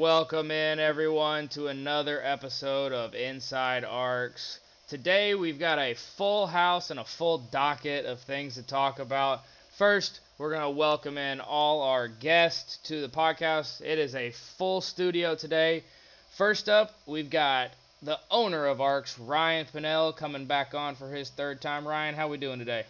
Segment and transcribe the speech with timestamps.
[0.00, 4.58] welcome in everyone to another episode of Inside Arcs.
[4.88, 9.42] Today we've got a full house and a full docket of things to talk about.
[9.76, 13.82] First, we're going to welcome in all our guests to the podcast.
[13.82, 15.84] It is a full studio today.
[16.30, 17.68] First up, we've got
[18.00, 21.86] the owner of Arcs, Ryan Pannell, coming back on for his third time.
[21.86, 22.86] Ryan, how are we doing today?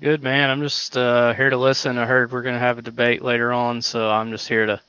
[0.00, 0.48] Good man.
[0.48, 1.98] I'm just uh, here to listen.
[1.98, 4.80] I heard we're gonna have a debate later on, so I'm just here to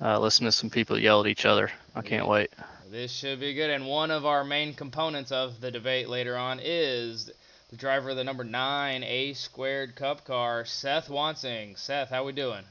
[0.00, 1.70] uh, listen to some people yell at each other.
[1.94, 2.50] I can't wait.
[2.90, 3.70] This should be good.
[3.70, 7.30] And one of our main components of the debate later on is
[7.70, 11.76] the driver of the number nine A squared Cup car, Seth Wansing.
[11.76, 12.62] Seth, how we doing?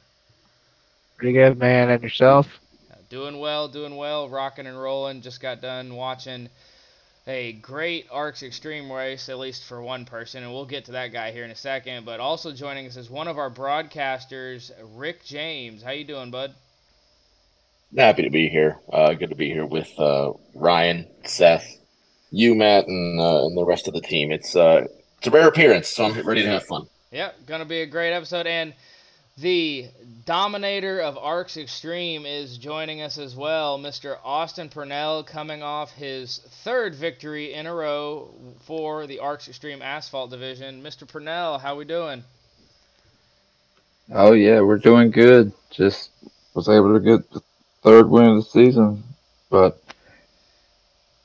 [1.17, 1.89] Pretty good, man.
[1.89, 2.47] And yourself?
[3.09, 5.21] Doing well, doing well, rocking and rolling.
[5.21, 6.49] Just got done watching
[7.27, 11.13] a great Arcs Xtreme race, at least for one person, and we'll get to that
[11.13, 12.05] guy here in a second.
[12.05, 15.83] But also joining us is one of our broadcasters, Rick James.
[15.83, 16.53] How you doing, bud?
[17.97, 18.79] Happy to be here.
[18.91, 21.77] Uh, good to be here with uh, Ryan, Seth,
[22.31, 24.31] you, Matt, and uh, and the rest of the team.
[24.31, 24.87] It's uh,
[25.19, 26.87] it's a rare appearance, so I'm ready to have fun.
[27.11, 28.73] Yep, gonna be a great episode, and
[29.37, 29.89] the
[30.25, 34.17] dominator of Arcs Xtreme is joining us as well, Mr.
[34.23, 38.33] Austin Purnell, coming off his third victory in a row
[38.65, 40.81] for the Arcs Xtreme Asphalt Division.
[40.81, 41.07] Mr.
[41.07, 42.23] Purnell, how are we doing?
[44.11, 45.53] Oh yeah, we're doing good.
[45.69, 46.09] Just
[46.55, 47.41] was able to get the
[47.83, 49.03] third win of the season,
[49.49, 49.81] but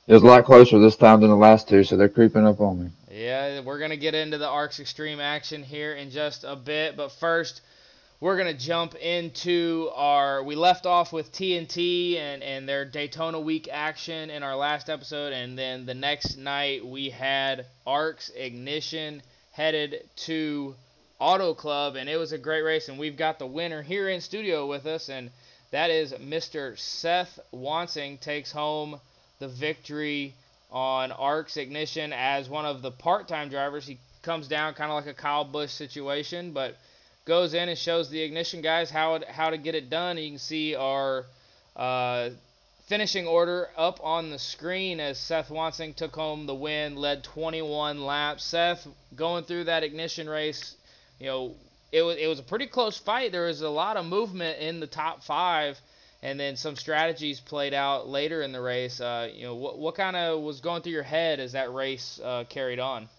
[0.07, 2.59] it was a lot closer this time than the last two, so they're creeping up
[2.61, 2.89] on me.
[3.11, 7.11] Yeah, we're gonna get into the Arcs Xtreme action here in just a bit, but
[7.11, 7.61] first
[8.21, 13.39] we're going to jump into our we left off with TNT and and their Daytona
[13.39, 19.21] week action in our last episode and then the next night we had Arcs Ignition
[19.51, 20.75] headed to
[21.17, 24.19] Auto Club and it was a great race and we've got the winner here in
[24.19, 25.31] studio with us and
[25.71, 26.77] that is Mr.
[26.77, 28.99] Seth Wansing takes home
[29.39, 30.33] the victory
[30.71, 33.87] on Arcs Ignition as one of the part-time drivers.
[33.87, 36.75] He comes down kind of like a Kyle Busch situation, but
[37.25, 40.17] goes in and shows the ignition guys how it, how to get it done.
[40.17, 41.25] You can see our
[41.75, 42.29] uh,
[42.87, 48.03] finishing order up on the screen as Seth Wansing took home the win, led 21
[48.03, 48.43] laps.
[48.43, 50.75] Seth going through that ignition race,
[51.19, 51.55] you know,
[51.91, 53.31] it was it was a pretty close fight.
[53.31, 55.79] There was a lot of movement in the top five,
[56.21, 59.01] and then some strategies played out later in the race.
[59.01, 62.19] Uh, you know, what what kind of was going through your head as that race
[62.23, 63.09] uh, carried on?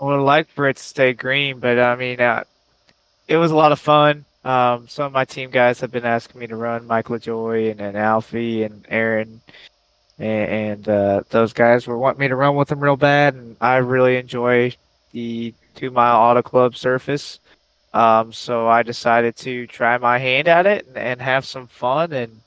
[0.00, 2.44] I would like for it to stay green, but I mean, uh,
[3.28, 4.24] it was a lot of fun.
[4.44, 7.80] Um, some of my team guys have been asking me to run Mike LaJoy and,
[7.80, 9.42] and Alfie and Aaron,
[10.18, 13.56] and, and uh, those guys were wanting me to run with them real bad, and
[13.60, 14.74] I really enjoy
[15.12, 17.40] the two mile auto club surface.
[17.92, 22.12] Um, so I decided to try my hand at it and, and have some fun,
[22.12, 22.40] and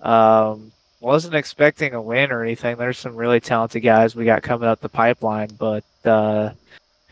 [0.00, 2.76] um, wasn't expecting a win or anything.
[2.76, 6.50] There's some really talented guys we got coming up the pipeline, but uh,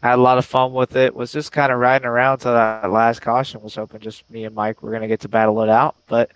[0.02, 1.14] had a lot of fun with it.
[1.14, 3.62] Was just kind of riding around to that last caution.
[3.62, 6.30] Was hoping just me and Mike were gonna get to battle it out, but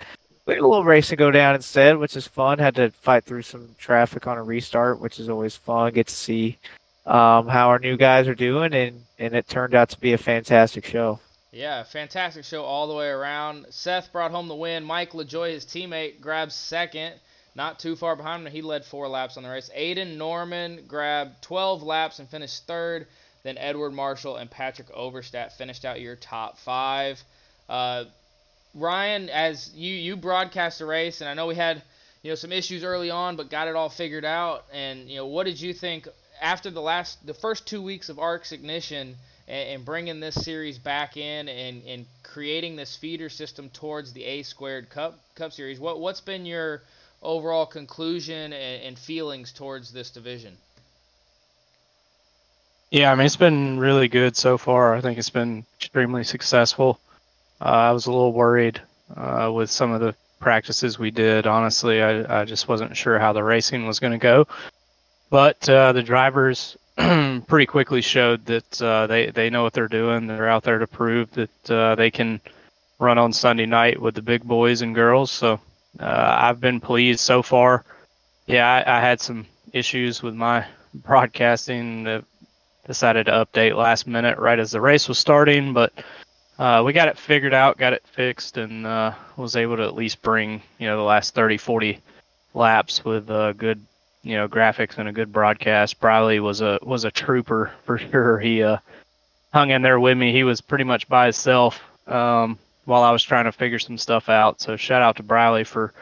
[0.46, 2.58] we had a little race to go down instead, which is fun.
[2.58, 5.92] Had to fight through some traffic on a restart, which is always fun.
[5.92, 6.58] Get to see
[7.06, 10.18] um, how our new guys are doing, and and it turned out to be a
[10.18, 11.20] fantastic show.
[11.52, 13.66] Yeah, fantastic show all the way around.
[13.70, 14.84] Seth brought home the win.
[14.84, 17.14] Mike LaJoy, his teammate, grabs second.
[17.54, 18.52] Not too far behind him.
[18.52, 19.70] He led four laps on the race.
[19.74, 23.06] Aiden Norman grabbed 12 laps and finished third.
[23.42, 27.22] Then Edward Marshall and Patrick Overstat finished out your top five.
[27.68, 28.04] Uh,
[28.74, 31.82] Ryan, as you you broadcast the race, and I know we had
[32.22, 34.66] you know some issues early on, but got it all figured out.
[34.72, 36.08] And you know, what did you think
[36.40, 39.16] after the last the first two weeks of Arcs Ignition
[39.48, 44.24] and, and bringing this series back in and, and creating this feeder system towards the
[44.24, 45.78] A squared Cup Cup Series?
[45.78, 46.82] What what's been your
[47.22, 50.56] overall conclusion and, and feelings towards this division?
[52.90, 54.94] Yeah, I mean it's been really good so far.
[54.94, 57.00] I think it's been extremely successful.
[57.60, 58.80] Uh, I was a little worried
[59.16, 61.46] uh, with some of the practices we did.
[61.46, 64.46] Honestly, I, I just wasn't sure how the racing was going to go.
[65.30, 70.26] But uh, the drivers pretty quickly showed that uh, they they know what they're doing.
[70.26, 72.40] They're out there to prove that uh, they can
[72.98, 75.30] run on Sunday night with the big boys and girls.
[75.30, 75.60] So
[76.00, 77.84] uh, I've been pleased so far.
[78.46, 80.64] Yeah, I, I had some issues with my
[80.94, 82.24] broadcasting that
[82.86, 85.92] decided to update last minute right as the race was starting, but
[86.58, 89.94] uh, we got it figured out, got it fixed, and uh, was able to at
[89.94, 92.00] least bring you know the last 30, 40
[92.54, 93.84] laps with uh, good
[94.26, 96.00] you know graphics and a good broadcast.
[96.00, 98.38] Briley was a was a trooper for sure.
[98.38, 98.78] He uh,
[99.52, 100.32] hung in there with me.
[100.32, 101.80] He was pretty much by himself.
[102.06, 104.60] Um, while I was trying to figure some stuff out.
[104.60, 105.92] So shout out to Briley for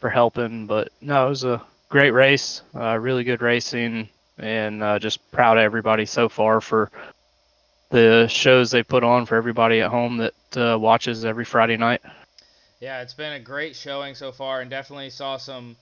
[0.00, 0.66] for helping.
[0.66, 4.08] But no, it was a great race, uh, really good racing,
[4.38, 6.90] and uh, just proud of everybody so far for
[7.90, 12.02] the shows they put on for everybody at home that uh, watches every Friday night.
[12.80, 15.76] Yeah, it's been a great showing so far, and definitely saw some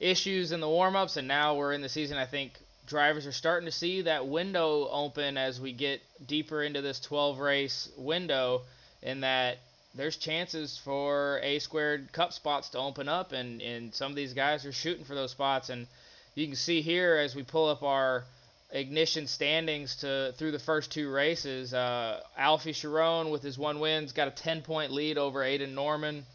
[0.00, 2.16] issues in the warm-ups, and now we're in the season.
[2.16, 2.52] I think
[2.86, 7.38] drivers are starting to see that window open as we get deeper into this 12
[7.38, 8.62] race window,
[9.02, 9.58] in that
[9.94, 14.34] there's chances for a squared cup spots to open up, and, and some of these
[14.34, 15.68] guys are shooting for those spots.
[15.68, 15.86] And
[16.34, 18.24] you can see here as we pull up our
[18.72, 24.12] ignition standings to through the first two races, uh, Alfie Sharon with his one wins
[24.12, 26.26] got a 10 point lead over Aiden Norman.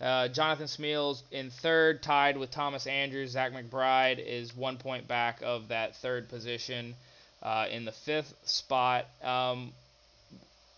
[0.00, 3.32] Uh, Jonathan Smeals in third, tied with Thomas Andrews.
[3.32, 6.94] Zach McBride is one point back of that third position
[7.42, 9.06] uh, in the fifth spot.
[9.22, 9.72] Um,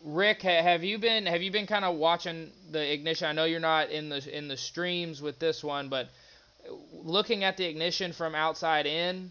[0.03, 3.29] Rick, have you been have you been kind of watching the ignition?
[3.29, 6.09] I know you're not in the in the streams with this one, but
[6.93, 9.31] looking at the ignition from outside in,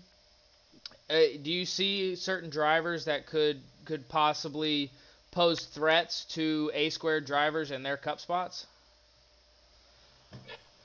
[1.10, 4.92] uh, do you see certain drivers that could could possibly
[5.32, 8.68] pose threats to A squared drivers and their cup spots?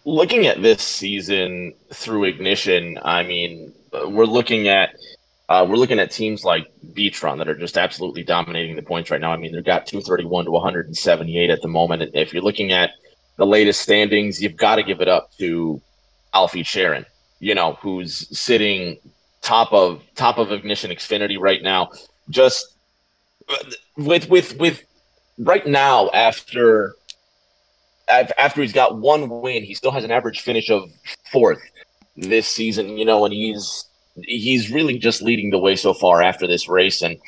[0.04, 4.96] Looking at this season through ignition, I mean, we're looking at
[5.48, 9.20] uh, we're looking at teams like Beatron that are just absolutely dominating the points right
[9.20, 9.32] now.
[9.32, 12.02] I mean, they've got 231 to 178 at the moment.
[12.02, 12.90] And if you're looking at
[13.36, 15.82] the latest standings, you've got to give it up to
[16.32, 17.04] Alfie Sharon,
[17.40, 18.98] you know, who's sitting
[19.42, 21.90] top of top of Ignition Xfinity right now.
[22.30, 22.74] Just
[23.96, 24.82] with with with
[25.38, 26.94] right now after
[28.08, 30.90] after he's got one win, he still has an average finish of
[31.30, 31.62] fourth
[32.16, 32.98] this season.
[32.98, 33.86] You know, and he's
[34.22, 37.02] he's really just leading the way so far after this race.
[37.02, 37.18] And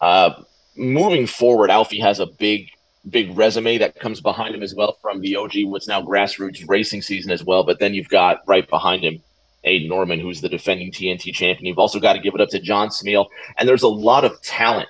[0.00, 0.42] uh,
[0.76, 2.70] moving forward, Alfie has a big,
[3.08, 7.02] big resume that comes behind him as well from the OG, what's now grassroots racing
[7.02, 7.64] season as well.
[7.64, 9.22] But then you've got right behind him
[9.64, 11.66] Aiden Norman, who's the defending TNT champion.
[11.66, 13.26] You've also got to give it up to John Smeal.
[13.56, 14.88] And there's a lot of talent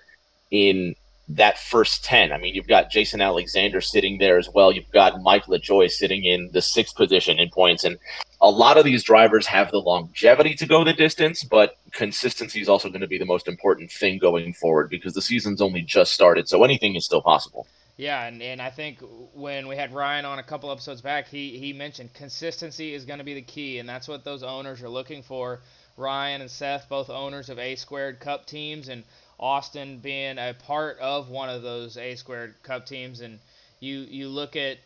[0.51, 0.95] in
[1.29, 2.33] that first 10.
[2.33, 4.73] I mean, you've got Jason Alexander sitting there as well.
[4.73, 7.85] You've got Mike LaJoy sitting in the sixth position in points.
[7.85, 7.99] And
[8.41, 12.69] a lot of these drivers have the longevity to go the distance, but consistency is
[12.69, 16.13] also going to be the most important thing going forward because the season's only just
[16.13, 16.49] started.
[16.49, 17.67] So anything is still possible.
[17.97, 18.99] Yeah, and, and I think
[19.35, 23.21] when we had Ryan on a couple episodes back, he, he mentioned consistency is going
[23.21, 25.61] to be the key, and that's what those owners are looking for.
[25.97, 29.05] Ryan and Seth, both owners of A Squared Cup teams, and
[29.39, 33.39] Austin being a part of one of those A squared cup teams and
[33.81, 34.79] you you look at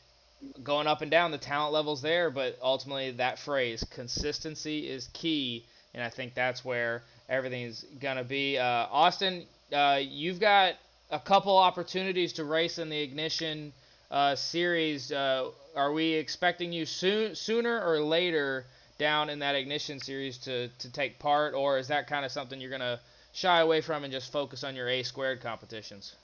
[0.62, 5.64] going up and down the talent levels there but ultimately that phrase consistency is key
[5.94, 8.58] and I think that's where everything's gonna be.
[8.58, 10.74] Uh, Austin uh, you've got
[11.10, 13.72] a couple opportunities to race in the ignition
[14.10, 15.12] uh, series.
[15.12, 18.64] Uh, are we expecting you soon sooner or later
[18.98, 22.60] down in that ignition series to, to take part or is that kind of something
[22.60, 22.98] you're gonna
[23.38, 26.16] shy away from and just focus on your A squared competitions?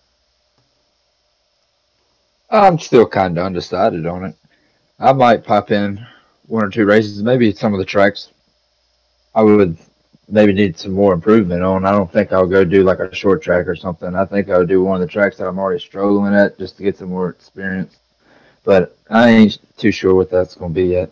[2.51, 4.37] I'm still kind of undecided on it.
[4.99, 6.05] I might pop in
[6.47, 8.31] one or two races, maybe some of the tracks
[9.35, 9.77] I would
[10.29, 11.85] maybe need some more improvement on.
[11.85, 14.15] I don't think I'll go do like a short track or something.
[14.15, 16.83] I think I'll do one of the tracks that I'm already struggling at just to
[16.83, 17.97] get some more experience.
[18.65, 21.11] But I ain't too sure what that's going to be yet.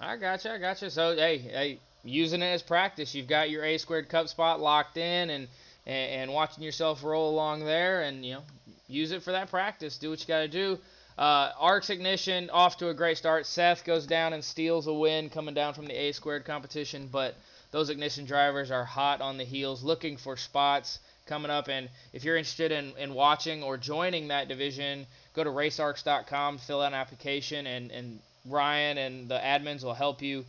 [0.00, 0.90] I gotcha, I gotcha.
[0.90, 3.14] So, hey, hey, using it as practice.
[3.14, 5.48] You've got your A squared cup spot locked in and,
[5.86, 8.42] and, and watching yourself roll along there and, you know,
[8.88, 9.98] use it for that practice.
[9.98, 10.78] Do what you got to do.
[11.18, 13.44] Uh, Arcs Ignition off to a great start.
[13.44, 17.34] Seth goes down and steals a win coming down from the A squared competition, but
[17.70, 21.68] those Ignition drivers are hot on the heels looking for spots coming up.
[21.68, 26.80] And if you're interested in, in watching or joining that division, go to racearcs.com, fill
[26.80, 30.44] out an application, and, and Ryan and the admins will help you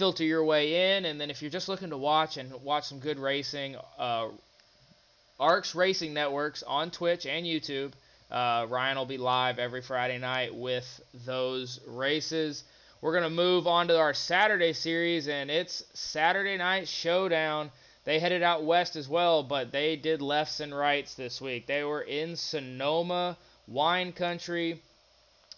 [0.00, 1.04] filter your way in.
[1.04, 4.28] And then if you're just looking to watch and watch some good racing, uh,
[5.38, 7.92] Arcs Racing Networks on Twitch and YouTube.
[8.30, 10.86] Uh, Ryan will be live every Friday night with
[11.26, 12.64] those races.
[13.02, 17.70] We're going to move on to our Saturday series, and it's Saturday Night Showdown.
[18.04, 21.66] They headed out west as well, but they did lefts and rights this week.
[21.66, 23.36] They were in Sonoma,
[23.68, 24.80] wine country.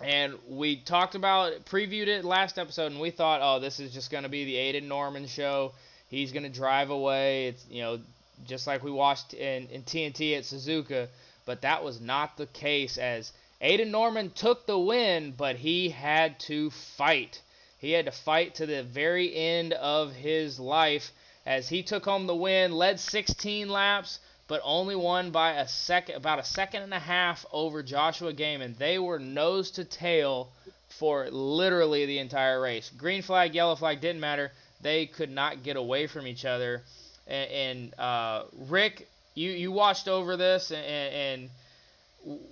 [0.02, 4.10] And we talked about, previewed it last episode, and we thought, oh, this is just
[4.10, 5.72] going to be the Aiden Norman show.
[6.08, 7.48] He's going to drive away.
[7.48, 8.00] It's, you know,
[8.46, 11.08] just like we watched in, in TNT at Suzuka.
[11.46, 13.32] But that was not the case as
[13.62, 17.40] Aiden Norman took the win, but he had to fight.
[17.78, 21.12] He had to fight to the very end of his life
[21.46, 24.18] as he took home the win, led 16 laps,
[24.52, 28.76] but only won by a second, about a second and a half over Joshua Gaiman.
[28.76, 30.50] They were nose to tail
[30.90, 32.90] for literally the entire race.
[32.98, 34.52] Green flag, yellow flag didn't matter.
[34.82, 36.82] They could not get away from each other.
[37.26, 41.50] And, and uh, Rick, you you watched over this, and, and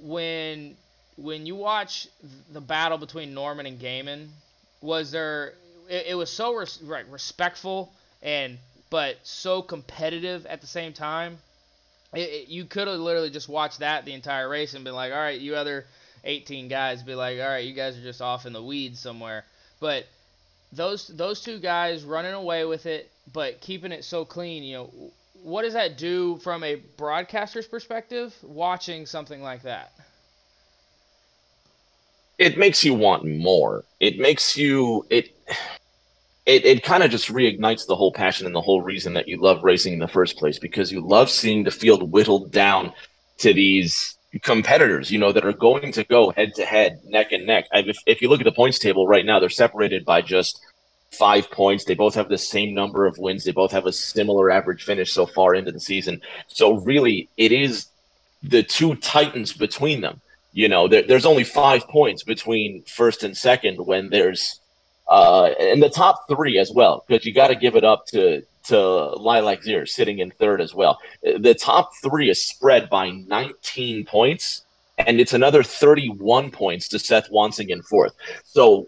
[0.00, 0.76] when
[1.19, 2.09] when you watch
[2.50, 4.28] the battle between Norman and Gaiman,
[4.80, 5.52] was there?
[5.90, 7.92] It, it was so res, right, respectful
[8.23, 8.57] and
[8.88, 11.37] but so competitive at the same time.
[12.14, 15.12] It, it, you could have literally just watched that the entire race and been like,
[15.12, 15.86] all right, you other
[16.24, 19.44] 18 guys, be like, all right, you guys are just off in the weeds somewhere.
[19.78, 20.06] But
[20.72, 24.90] those those two guys running away with it, but keeping it so clean, you know,
[25.42, 29.92] what does that do from a broadcaster's perspective watching something like that?
[32.38, 33.84] It makes you want more.
[34.00, 35.34] It makes you it
[36.50, 39.40] it, it kind of just reignites the whole passion and the whole reason that you
[39.40, 42.92] love racing in the first place because you love seeing the field whittled down
[43.38, 47.47] to these competitors, you know, that are going to go head to head, neck and
[47.47, 47.66] neck.
[47.73, 50.61] If, if you look at the points table right now, they're separated by just
[51.12, 51.85] five points.
[51.85, 53.45] They both have the same number of wins.
[53.45, 56.21] They both have a similar average finish so far into the season.
[56.49, 57.87] So really, it is
[58.42, 60.21] the two titans between them.
[60.52, 64.61] You know, there, there's only five points between first and second when there's
[65.10, 68.42] uh, in the top three as well, because you got to give it up to
[68.62, 68.78] to
[69.16, 70.98] Lilac Zir sitting in third as well.
[71.22, 74.62] The top three is spread by 19 points,
[74.98, 78.14] and it's another 31 points to Seth Wansing in fourth.
[78.44, 78.86] So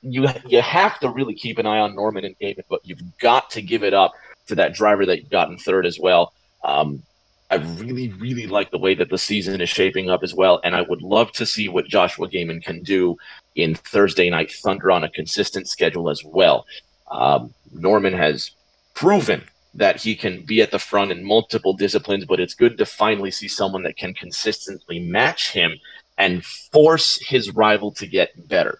[0.00, 3.50] you you have to really keep an eye on Norman and David, but you've got
[3.50, 4.12] to give it up
[4.46, 6.32] to that driver that you've got in third as well.
[6.62, 7.02] Um,
[7.50, 10.76] I really, really like the way that the season is shaping up as well, and
[10.76, 13.16] I would love to see what Joshua Gaiman can do
[13.58, 16.64] in Thursday Night Thunder on a consistent schedule as well.
[17.10, 18.52] Um, Norman has
[18.94, 19.42] proven
[19.74, 23.32] that he can be at the front in multiple disciplines, but it's good to finally
[23.32, 25.72] see someone that can consistently match him
[26.16, 28.78] and force his rival to get better.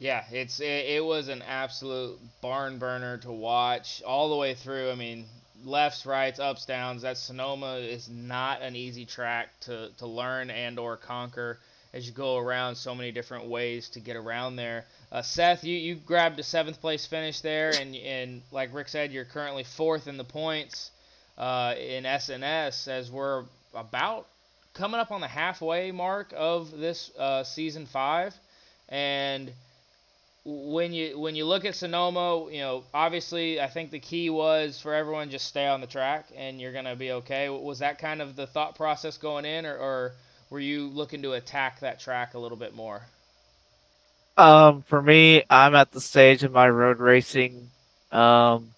[0.00, 4.90] Yeah, it's it, it was an absolute barn burner to watch all the way through.
[4.90, 5.26] I mean,
[5.64, 7.02] lefts, rights, ups, downs.
[7.02, 11.60] That Sonoma is not an easy track to, to learn and or conquer
[11.94, 14.84] as you go around so many different ways to get around there.
[15.10, 19.12] Uh, Seth, you, you grabbed a seventh place finish there, and and like Rick said,
[19.12, 20.90] you're currently fourth in the points
[21.36, 23.44] uh, in SNS as we're
[23.74, 24.26] about
[24.74, 28.34] coming up on the halfway mark of this uh, season five,
[28.88, 29.52] and
[30.44, 34.80] when you when you look at Sonoma, you know, obviously I think the key was
[34.80, 37.48] for everyone just stay on the track and you're gonna be okay.
[37.48, 40.12] Was that kind of the thought process going in, or, or
[40.52, 43.00] were you looking to attack that track a little bit more?
[44.36, 47.70] Um, for me, I'm at the stage of my road racing,
[48.12, 48.68] um,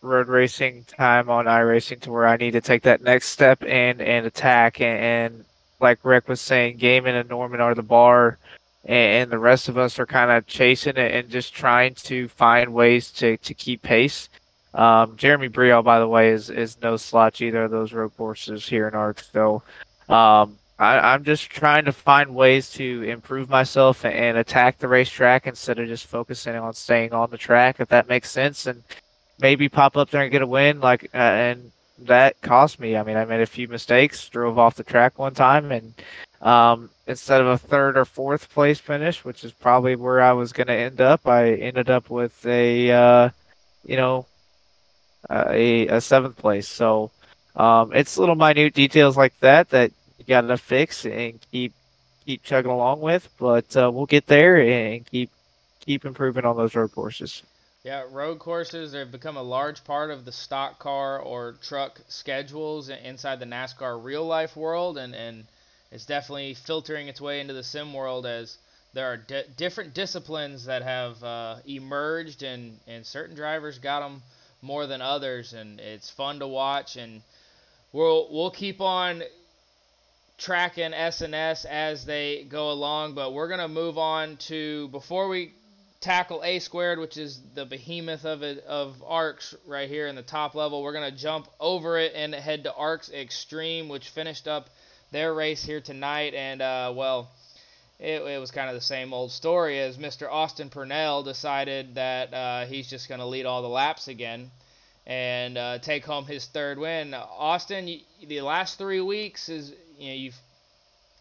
[0.00, 4.02] road racing time on iRacing to where I need to take that next step and
[4.02, 5.44] and attack and, and
[5.78, 8.38] like Rick was saying, Gaiman and Norman are the bar
[8.84, 12.74] and the rest of us are kind of chasing it and just trying to find
[12.74, 14.28] ways to, to keep pace.
[14.74, 18.66] Um, Jeremy Brielle, by the way, is, is no slouch either of those road courses
[18.66, 19.14] here in.
[19.32, 19.62] So
[20.08, 25.46] um, I, am just trying to find ways to improve myself and attack the racetrack
[25.46, 28.66] instead of just focusing on staying on the track, if that makes sense.
[28.66, 28.82] And
[29.40, 30.80] maybe pop up there and get a win.
[30.80, 31.70] Like, uh, and
[32.00, 32.96] that cost me.
[32.96, 35.94] I mean, I made a few mistakes, drove off the track one time, and
[36.40, 40.52] um, instead of a third or fourth place finish, which is probably where I was
[40.52, 43.28] going to end up, I ended up with a, uh,
[43.84, 44.26] you know,
[45.30, 46.68] a, a seventh place.
[46.68, 47.12] So
[47.54, 49.92] um, it's little minute details like that that
[50.28, 51.72] you got to fix and keep
[52.24, 53.28] keep chugging along with.
[53.38, 55.30] But uh, we'll get there and keep
[55.80, 57.42] keep improving on those road courses.
[57.84, 62.88] Yeah, road courses they've become a large part of the stock car or truck schedules
[62.88, 65.44] inside the NASCAR real life world, and and
[65.90, 68.56] it's definitely filtering its way into the sim world as
[68.94, 74.22] there are di- different disciplines that have uh, emerged and, and certain drivers got them
[74.60, 77.20] more than others and it's fun to watch and
[77.92, 79.22] we'll we'll keep on
[80.42, 85.54] tracking SNS as they go along but we're going to move on to before we
[86.00, 90.22] tackle A squared which is the behemoth of it of ARCS right here in the
[90.22, 94.48] top level we're going to jump over it and head to ARCS Xtreme which finished
[94.48, 94.68] up
[95.12, 97.30] their race here tonight, and uh, well,
[98.00, 100.26] it, it, was kind of the same old story as Mr.
[100.28, 104.50] Austin Purnell decided that uh, he's just going to lead all the laps again
[105.06, 107.12] and uh, take home his third win.
[107.14, 110.38] Austin, the last three weeks is you know you've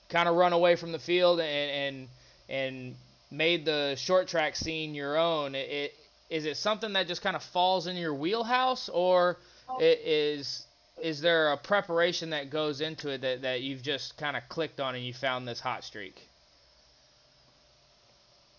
[0.09, 2.07] kind of run away from the field and and
[2.49, 2.95] and
[3.31, 5.55] made the short track scene your own.
[5.55, 5.95] It, it
[6.29, 9.37] is it something that just kind of falls in your wheelhouse, or
[9.79, 10.65] it is
[11.01, 14.79] is there a preparation that goes into it that, that you've just kind of clicked
[14.79, 16.27] on and you found this hot streak?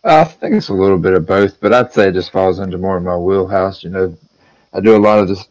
[0.05, 2.59] Uh, I think it's a little bit of both, but I'd say it just falls
[2.59, 3.85] into more of my wheelhouse.
[3.85, 4.19] You know,
[4.73, 5.47] I do a lot of this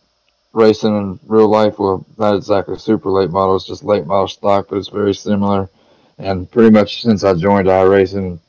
[0.54, 1.80] racing in real life.
[1.80, 5.70] Well, not exactly super late models, just late model stock, but it's very similar.
[6.18, 8.40] And pretty much since I joined iRacing in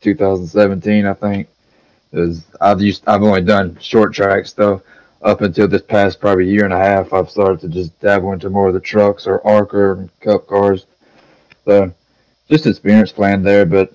[0.00, 1.48] 2017, I think,
[2.12, 4.82] is I've used I've only done short track stuff
[5.22, 7.12] up until this past probably year and a half.
[7.12, 10.86] I've started to just dabble into more of the trucks or ARCA and Cup cars.
[11.64, 11.92] So
[12.50, 13.94] just experience playing there, but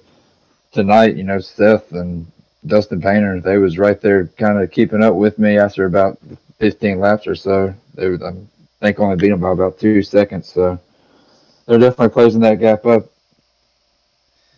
[0.71, 2.25] tonight, you know, Seth and
[2.65, 6.17] Dustin Painter, they was right there kind of keeping up with me after about
[6.59, 7.73] 15 laps or so.
[7.95, 8.33] They would, I
[8.81, 10.49] think, only beat them by about two seconds.
[10.53, 10.79] So
[11.65, 13.05] they're definitely closing that gap up.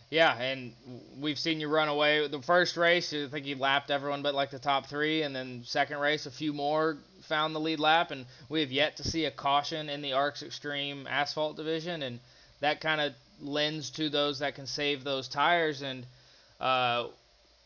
[0.10, 0.74] Yeah, and
[1.20, 2.28] we've seen you run away.
[2.28, 5.62] The first race, I think you lapped everyone but like the top three, and then
[5.66, 9.26] second race, a few more found the lead lap, and we have yet to see
[9.26, 12.20] a caution in the ARCS Xtreme Asphalt division, and
[12.62, 15.84] that kind of lends to those that can save those tires.
[15.84, 16.06] And
[16.60, 17.08] uh,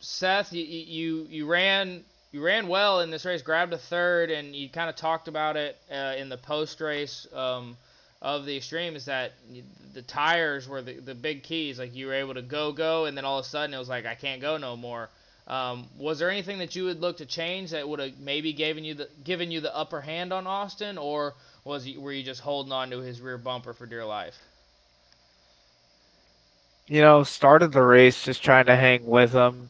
[0.01, 4.53] Seth, you, you you ran you ran well in this race, grabbed a third, and
[4.53, 7.25] you kind of talked about it uh, in the post race.
[7.33, 7.77] Um,
[8.23, 9.33] of the extreme is that
[9.93, 11.77] the tires were the, the big keys.
[11.77, 13.89] Like you were able to go, go, and then all of a sudden it was
[13.89, 15.09] like, I can't go no more.
[15.45, 18.85] Um, was there anything that you would look to change that would have maybe given
[18.85, 21.33] you the given you the upper hand on Austin, or
[21.65, 24.37] was you, were you just holding on to his rear bumper for dear life?
[26.87, 29.69] You know, started the race just trying to hang with him.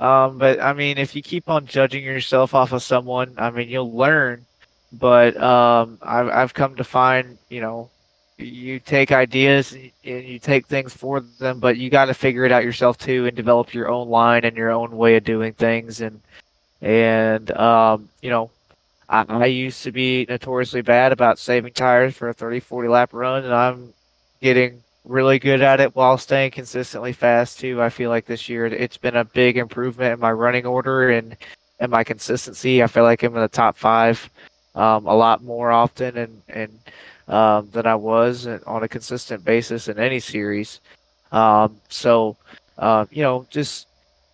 [0.00, 3.68] Um, but I mean, if you keep on judging yourself off of someone, I mean,
[3.68, 4.46] you'll learn
[4.92, 7.90] but um, I've I've come to find you know
[8.38, 12.52] you take ideas and you take things for them, but you got to figure it
[12.52, 16.00] out yourself too and develop your own line and your own way of doing things.
[16.00, 16.20] And
[16.80, 18.50] and um, you know,
[19.08, 23.10] I, I used to be notoriously bad about saving tires for a 30, 40 lap
[23.12, 23.92] run, and I'm
[24.40, 27.82] getting really good at it while staying consistently fast too.
[27.82, 31.36] I feel like this year it's been a big improvement in my running order and
[31.78, 32.82] and my consistency.
[32.82, 34.28] I feel like I'm in the top five
[34.74, 36.78] um, a lot more often and and
[37.28, 40.80] um, than I was on a consistent basis in any series.
[41.32, 42.36] Um, so
[42.78, 43.86] uh, you know, just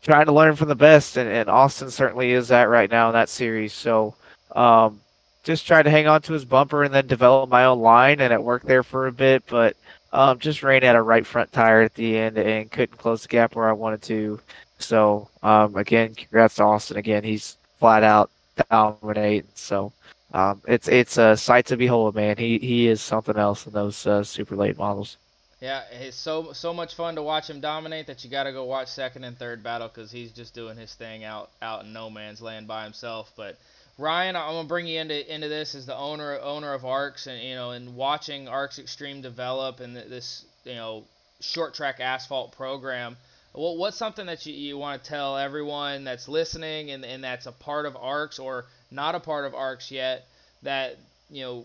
[0.03, 3.13] trying to learn from the best, and, and Austin certainly is that right now in
[3.13, 3.73] that series.
[3.73, 4.15] So
[4.55, 5.01] um,
[5.45, 8.33] just try to hang on to his bumper and then develop my own line, and
[8.33, 9.77] it worked there for a bit, but.
[10.17, 13.29] Um, just ran out of right front tire at the end and couldn't close the
[13.29, 14.41] gap where I wanted to.
[14.79, 16.97] So um, again, congrats to Austin.
[16.97, 18.31] Again, he's flat out
[18.71, 19.49] dominating.
[19.55, 19.93] So
[20.33, 22.39] um, it's it's a sight to behold, man.
[22.39, 25.19] He he is something else in those uh, super late models.
[25.61, 28.65] Yeah, it's so so much fun to watch him dominate that you got to go
[28.65, 32.09] watch second and third battle because he's just doing his thing out out in no
[32.09, 33.33] man's land by himself.
[33.37, 33.59] But
[33.99, 37.43] Ryan, I'm gonna bring you into into this as the owner owner of ARCS and
[37.43, 41.05] you know and watching ARCS Xtreme develop and this you know
[41.41, 43.17] short track asphalt program.
[43.55, 47.47] Well, what's something that you, you want to tell everyone that's listening and, and that's
[47.47, 50.27] a part of ARCS or not a part of ARCS yet,
[50.63, 50.99] that
[51.31, 51.65] you know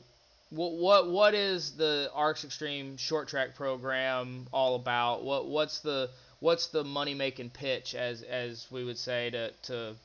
[0.51, 5.23] what what what is the ARCS Xtreme short track program all about?
[5.23, 9.95] What what's the what's the money making pitch as as we would say to to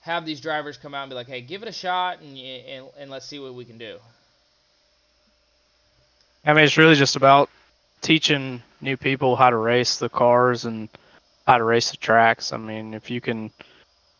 [0.00, 2.86] have these drivers come out and be like, hey, give it a shot and and,
[2.98, 3.98] and let's see what we can do.
[6.44, 7.50] I mean, it's really just about
[8.00, 10.88] teaching new people how to race the cars and
[11.46, 12.52] how to race the tracks.
[12.52, 13.50] I mean, if you can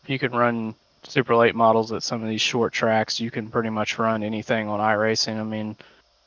[0.03, 3.49] if you can run super late models at some of these short tracks, you can
[3.49, 5.39] pretty much run anything on iRacing.
[5.39, 5.75] I mean,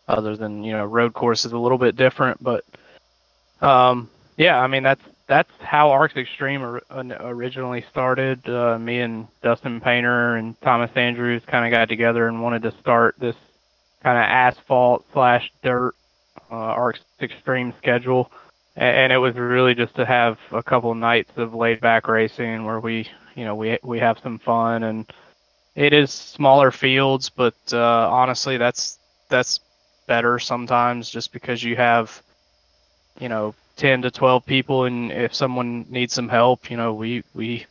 [0.08, 2.64] other than you know road course is a little bit different, but
[3.60, 6.80] um, yeah, I mean that's that's how ARCS Xtreme
[7.20, 8.46] originally started.
[8.48, 12.74] Uh, me and Dustin Painter and Thomas Andrews kind of got together and wanted to
[12.80, 13.36] start this
[14.02, 15.94] kind of asphalt slash dirt
[16.50, 18.30] uh, ARCS Xtreme schedule.
[18.76, 22.80] And it was really just to have a couple nights of laid back racing where
[22.80, 25.06] we you know we we have some fun and
[25.76, 29.60] it is smaller fields, but uh, honestly, that's that's
[30.06, 32.22] better sometimes just because you have
[33.18, 37.24] you know 10 to 12 people and if someone needs some help you know we
[37.34, 37.66] we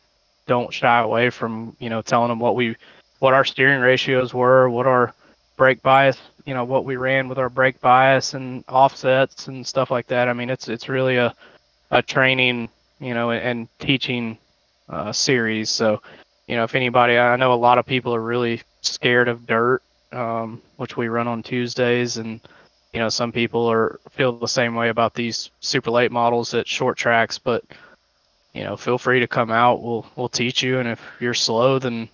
[0.46, 2.76] don't shy away from you know telling them what we
[3.20, 5.14] what our steering ratios were what our
[5.56, 9.90] brake bias you know what we ran with our brake bias and offsets and stuff
[9.90, 11.34] like that i mean it's it's really a
[11.90, 12.68] a training
[13.00, 14.36] you know and, teaching
[14.88, 15.70] uh, series.
[15.70, 16.02] So,
[16.46, 19.82] you know, if anybody, I know a lot of people are really scared of dirt,
[20.12, 22.40] um, which we run on Tuesdays, and
[22.94, 26.68] you know, some people are feel the same way about these super late models at
[26.68, 27.38] short tracks.
[27.38, 27.64] But
[28.52, 29.82] you know, feel free to come out.
[29.82, 32.08] We'll we'll teach you, and if you're slow, then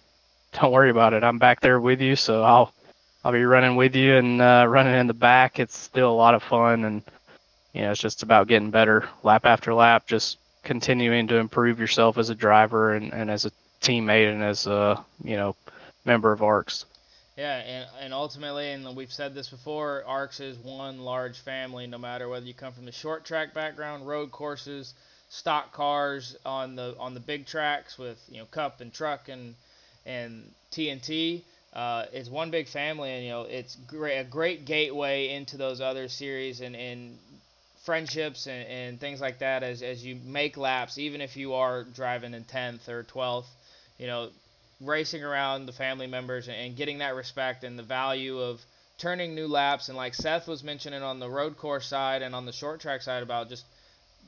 [0.55, 1.23] don't worry about it.
[1.23, 2.73] I'm back there with you, so I'll
[3.23, 5.61] I'll be running with you and uh, running in the back.
[5.61, 7.03] It's still a lot of fun, and
[7.75, 12.16] you know, it's just about getting better lap after lap, just continuing to improve yourself
[12.16, 15.55] as a driver and, and as a teammate and as a you know
[16.07, 16.87] member of ARCS.
[17.40, 21.87] Yeah, and, and ultimately, and we've said this before, ARCS is one large family.
[21.87, 24.92] No matter whether you come from the short track background, road courses,
[25.31, 29.55] stock cars on the on the big tracks with you know Cup and Truck and
[30.05, 31.40] and TNT.
[31.72, 35.81] Uh, it's one big family, and you know it's great, a great gateway into those
[35.81, 37.16] other series and, and
[37.85, 41.85] friendships and, and things like that as, as you make laps, even if you are
[41.85, 43.46] driving in 10th or 12th,
[43.98, 44.29] you know,
[44.81, 48.61] racing around the family members and, getting that respect and the value of
[48.99, 49.88] turning new laps.
[49.88, 53.03] And like Seth was mentioning on the road course side and on the short track
[53.03, 53.64] side about just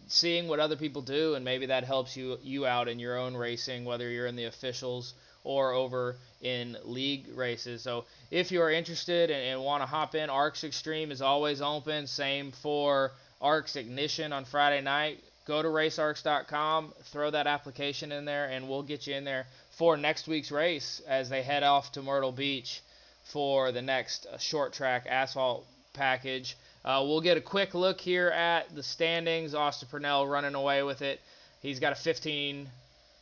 [0.08, 3.34] seeing what other people do and maybe that helps you you out in your own
[3.34, 7.82] racing, whether you're in the officials or over in league races.
[7.82, 11.60] So if you are interested and, and want to hop in, ARCS Xtreme is always
[11.60, 12.06] open.
[12.06, 15.18] Same for ARCS Ignition on Friday night.
[15.44, 19.96] Go to racearcs.com, throw that application in there, and we'll get you in there for
[19.96, 22.80] next week's race as they head off to Myrtle Beach
[23.24, 26.56] for the next uh, short track asphalt package.
[26.84, 29.54] Uh, we'll get a quick look here at the standings.
[29.54, 31.20] Austin Purnell running away with it.
[31.60, 32.68] He's got a 15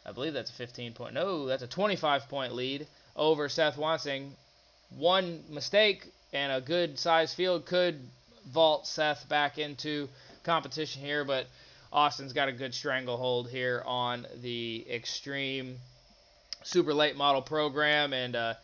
[0.04, 1.14] I believe that's a 15 point.
[1.14, 4.30] No, that's a 25 point lead over Seth Wansing.
[4.96, 8.00] One mistake and a good size field could
[8.46, 10.08] vault Seth back into
[10.42, 11.46] competition here, but
[11.92, 15.76] Austin's got a good stranglehold here on the extreme
[16.62, 18.12] super late model program.
[18.12, 18.54] And uh,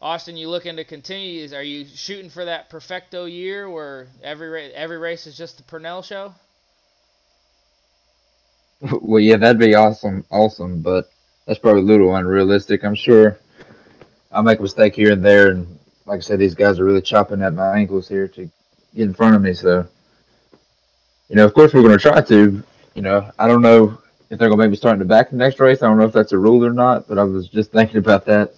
[0.00, 1.42] Austin, you looking to continue?
[1.42, 5.62] Is Are you shooting for that perfecto year where every every race is just the
[5.64, 6.34] Purnell show?
[9.02, 11.10] Well, yeah, that'd be awesome, awesome, but
[11.46, 12.82] that's probably a little unrealistic.
[12.82, 13.38] I'm sure
[14.32, 17.02] I'll make a mistake here and there, and like I said, these guys are really
[17.02, 18.42] chopping at my ankles here to
[18.94, 19.52] get in front of me.
[19.52, 19.86] So,
[21.28, 22.62] you know, of course, we're going to try to.
[22.94, 23.98] You know, I don't know
[24.30, 25.82] if they're going to maybe start in the back the next race.
[25.82, 28.24] I don't know if that's a rule or not, but I was just thinking about
[28.26, 28.54] that.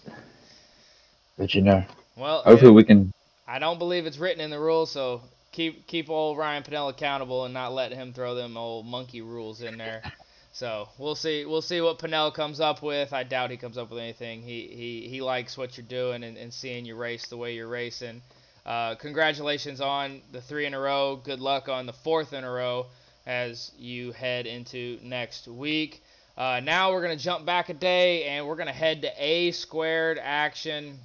[1.39, 1.83] But you know,
[2.17, 3.13] well, hopefully yeah, we can.
[3.49, 7.47] I don't believe it's written in the rules, so keep keep old Ryan Pannell accountable
[7.47, 10.03] and not let him throw them old monkey rules in there.
[10.55, 13.15] So we'll see we'll see what Pannell comes up with.
[13.15, 14.43] I doubt he comes up with anything.
[14.43, 17.69] He he, he likes what you're doing and, and seeing you race the way you're
[17.69, 18.21] racing.
[18.67, 21.17] Uh, congratulations on the three in a row.
[21.17, 22.85] Good luck on the fourth in a row
[23.27, 26.03] as you head into next week.
[26.37, 29.11] Uh, now we're going to jump back a day and we're going to head to
[29.19, 30.99] A squared action.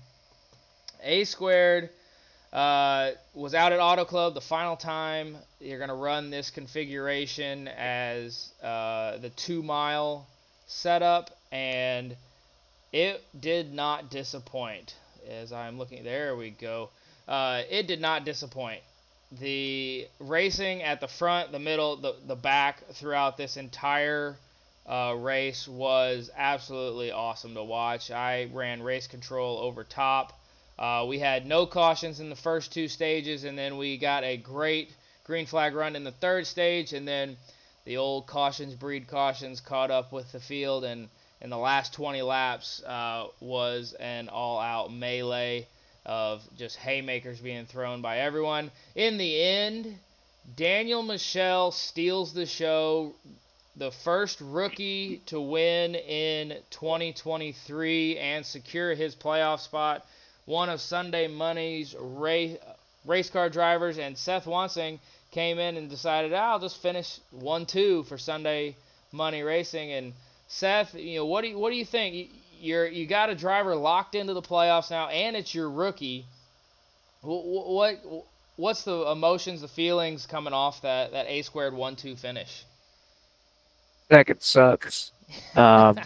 [1.03, 1.89] A squared
[2.53, 5.35] uh, was out at Auto Club the final time.
[5.59, 10.27] You're going to run this configuration as uh, the two mile
[10.65, 12.15] setup, and
[12.93, 14.95] it did not disappoint.
[15.29, 16.89] As I'm looking, there we go.
[17.27, 18.81] Uh, it did not disappoint.
[19.31, 24.37] The racing at the front, the middle, the, the back throughout this entire
[24.85, 28.09] uh, race was absolutely awesome to watch.
[28.09, 30.39] I ran race control over top.
[30.79, 34.37] Uh, we had no cautions in the first two stages, and then we got a
[34.37, 34.93] great
[35.25, 37.35] green flag run in the third stage, and then
[37.83, 41.09] the old cautions breed cautions caught up with the field, and
[41.41, 45.67] in the last 20 laps uh, was an all-out melee
[46.07, 48.71] of just haymakers being thrown by everyone.
[48.95, 49.99] In the end,
[50.55, 53.13] Daniel Michelle steals the show,
[53.75, 60.05] the first rookie to win in 2023 and secure his playoff spot
[60.47, 62.57] one of Sunday Money's race,
[63.05, 64.99] race car drivers, and Seth Wansing
[65.31, 68.77] came in and decided, oh, I'll just finish one two for Sunday
[69.11, 69.91] Money Racing.
[69.91, 70.13] And
[70.47, 72.29] Seth, you know, what do you, what do you think?
[72.59, 76.25] You're you got a driver locked into the playoffs now, and it's your rookie.
[77.21, 82.15] What, what what's the emotions, the feelings coming off that that A squared one two
[82.15, 82.65] finish?
[84.09, 85.11] Heck, it sucks.
[85.55, 85.99] um,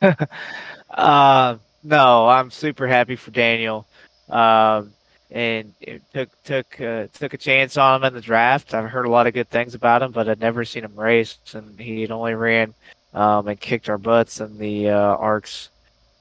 [0.90, 3.86] uh, no, I'm super happy for Daniel.
[4.28, 4.92] Um,
[5.30, 8.74] and it took took uh, took a chance on him in the draft.
[8.74, 11.38] I've heard a lot of good things about him, but I'd never seen him race,
[11.52, 12.74] and he had only ran
[13.12, 15.70] um, and kicked our butts in the uh, ARCS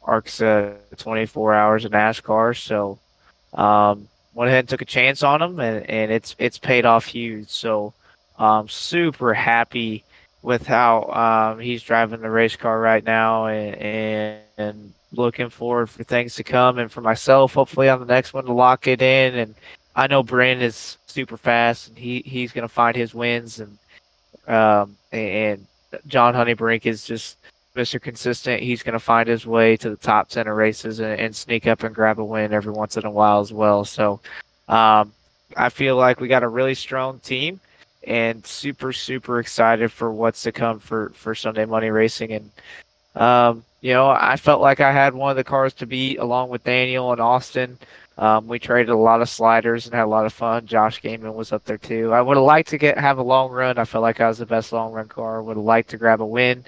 [0.05, 2.55] ARCS uh, 24 hours of NASCAR.
[2.55, 2.99] So
[3.53, 7.05] um, went ahead and took a chance on him, and, and it's it's paid off
[7.05, 7.49] huge.
[7.49, 7.93] So
[8.37, 10.03] I'm super happy
[10.41, 16.03] with how um, he's driving the race car right now, and, and, looking forward for
[16.03, 19.35] things to come and for myself, hopefully on the next one to lock it in.
[19.35, 19.55] And
[19.95, 23.61] I know Brandon is super fast and he, he's going to find his wins.
[23.61, 23.77] And,
[24.53, 25.65] um, and
[26.07, 27.37] John Honeybrink is just
[27.75, 28.01] Mr.
[28.01, 28.63] Consistent.
[28.63, 31.67] He's going to find his way to the top 10 of races and, and, sneak
[31.67, 33.85] up and grab a win every once in a while as well.
[33.85, 34.21] So
[34.67, 35.13] um,
[35.55, 37.59] I feel like we got a really strong team
[38.07, 42.31] and super, super excited for what's to come for, for Sunday Money Racing.
[42.31, 42.51] And,
[43.15, 46.49] um, you know, I felt like I had one of the cars to beat along
[46.49, 47.77] with Daniel and Austin.
[48.17, 50.65] Um, we traded a lot of sliders and had a lot of fun.
[50.65, 52.13] Josh Gaiman was up there too.
[52.13, 53.77] I would have liked to get have a long run.
[53.77, 55.43] I felt like I was the best long run car.
[55.43, 56.63] Would have liked to grab a win,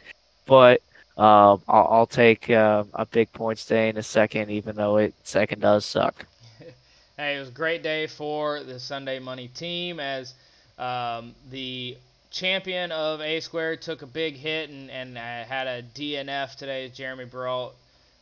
[0.45, 0.81] but
[1.17, 5.15] um, I'll, I'll, take uh, a big points day in a second, even though it
[5.23, 6.27] second does suck.
[7.17, 10.35] hey, it was a great day for the Sunday Money team as
[10.77, 11.97] um, the
[12.29, 16.91] champion of A Square took a big hit and, and had a DNF today.
[16.93, 17.75] Jeremy Brault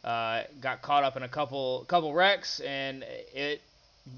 [0.06, 3.04] uh, got caught up in a couple couple wrecks, and
[3.34, 3.62] it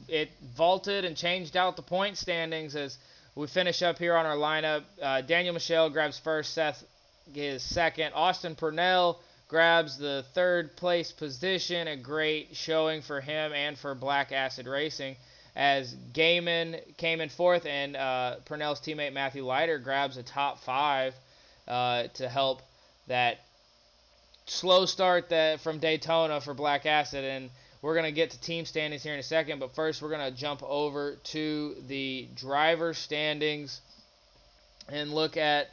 [0.07, 2.97] it vaulted and changed out the point standings as
[3.33, 4.83] we finish up here on our lineup.
[5.01, 6.83] Uh, Daniel Michelle grabs first, Seth
[7.35, 11.87] is second, Austin Purnell grabs the third place position.
[11.87, 15.15] A great showing for him and for Black Acid Racing.
[15.55, 21.15] As Gaiman came in fourth, and uh, Purnell's teammate Matthew Leiter grabs a top five
[21.67, 22.61] uh, to help
[23.07, 23.39] that
[24.45, 27.49] slow start that from Daytona for Black Acid, and
[27.81, 29.59] we're gonna get to team standings here in a second.
[29.59, 33.81] But first, we're gonna jump over to the driver standings
[34.89, 35.69] and look at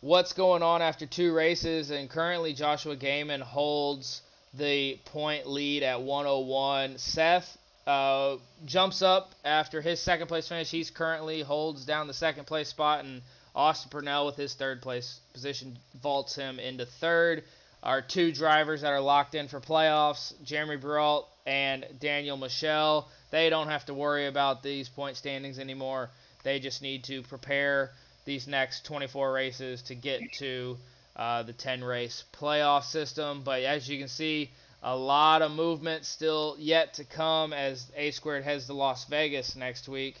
[0.00, 1.90] what's going on after two races.
[1.90, 4.22] And currently, Joshua Gaiman holds
[4.54, 6.98] the point lead at 101.
[6.98, 10.70] Seth uh, jumps up after his second place finish.
[10.70, 13.22] He's currently holds down the second place spot, and
[13.54, 17.44] Austin Purnell with his third place position vaults him into third
[17.82, 23.08] our two drivers that are locked in for playoffs, Jeremy Brault and Daniel Michelle.
[23.30, 26.10] They don't have to worry about these point standings anymore.
[26.42, 27.90] They just need to prepare
[28.30, 30.76] these next 24 races to get to
[31.16, 33.42] uh, the 10 race playoff system.
[33.42, 34.50] But as you can see,
[34.84, 39.56] a lot of movement still yet to come as A Squared heads to Las Vegas
[39.56, 40.14] next week.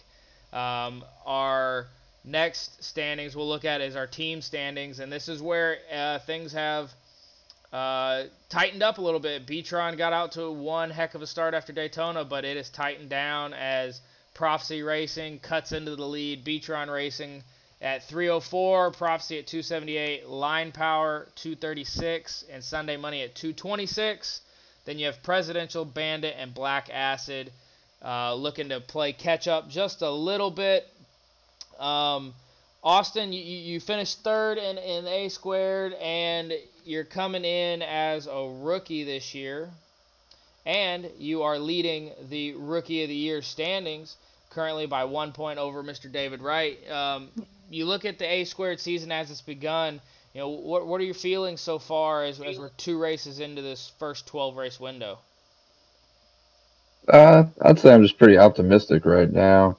[0.52, 1.86] Um, our
[2.24, 6.52] next standings we'll look at is our team standings, and this is where uh, things
[6.52, 6.90] have
[7.72, 9.46] uh, tightened up a little bit.
[9.46, 13.08] Beatron got out to one heck of a start after Daytona, but it has tightened
[13.08, 14.00] down as
[14.34, 16.44] Prophecy Racing cuts into the lead.
[16.44, 17.44] Beatron Racing
[17.80, 24.42] at 304, Prophecy at 278, Line Power 236, and Sunday Money at 226.
[24.84, 27.50] Then you have Presidential Bandit and Black Acid
[28.04, 30.86] uh, looking to play catch up just a little bit.
[31.78, 32.34] Um,
[32.82, 36.52] Austin, you, you finished third in, in A squared, and
[36.84, 39.70] you're coming in as a rookie this year,
[40.66, 44.16] and you are leading the Rookie of the Year standings
[44.50, 46.10] currently by one point over Mr.
[46.10, 46.78] David Wright.
[46.90, 47.28] Um,
[47.70, 50.00] you look at the A squared season as it's begun.
[50.34, 53.62] You know, what what are your feelings so far as, as we're two races into
[53.62, 55.18] this first 12 race window?
[57.08, 59.78] Uh, I'd say I'm just pretty optimistic right now.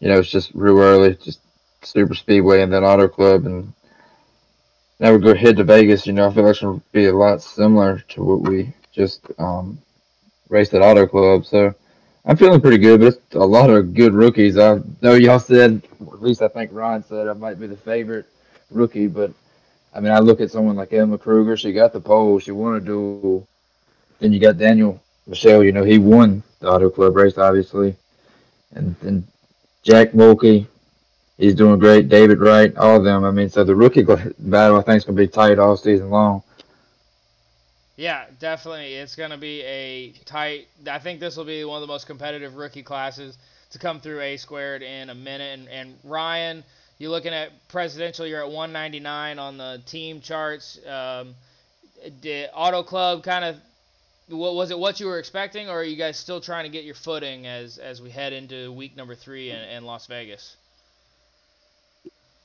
[0.00, 1.40] You know, it's just real early, just
[1.82, 3.72] super speedway and then auto club and
[4.98, 7.14] now we go head to Vegas, you know, I feel like it's gonna be a
[7.14, 9.78] lot similar to what we just um,
[10.48, 11.44] raced at auto club.
[11.44, 11.74] So
[12.28, 14.58] I'm feeling pretty good, but it's a lot of good rookies.
[14.58, 18.26] I know y'all said, at least I think Ryan said I might be the favorite
[18.70, 19.30] rookie, but
[19.94, 21.56] I mean, I look at someone like Emma Kruger.
[21.56, 22.40] She got the pole.
[22.40, 23.46] She won a duel.
[24.18, 25.62] Then you got Daniel Michelle.
[25.62, 27.94] You know, he won the auto club race, obviously.
[28.74, 29.24] And then
[29.84, 30.66] Jack Mulkey,
[31.38, 32.08] he's doing great.
[32.08, 33.24] David Wright, all of them.
[33.24, 36.10] I mean, so the rookie battle I think is going to be tight all season
[36.10, 36.42] long.
[37.96, 38.94] Yeah, definitely.
[38.94, 40.68] It's going to be a tight.
[40.86, 43.38] I think this will be one of the most competitive rookie classes
[43.70, 45.58] to come through A squared in a minute.
[45.58, 46.62] And, and Ryan,
[46.98, 48.26] you're looking at presidential.
[48.26, 50.78] You're at 199 on the team charts.
[50.86, 51.34] Um,
[52.20, 53.56] did Auto Club kind of
[54.28, 56.84] what was it what you were expecting, or are you guys still trying to get
[56.84, 60.56] your footing as as we head into week number three in, in Las Vegas?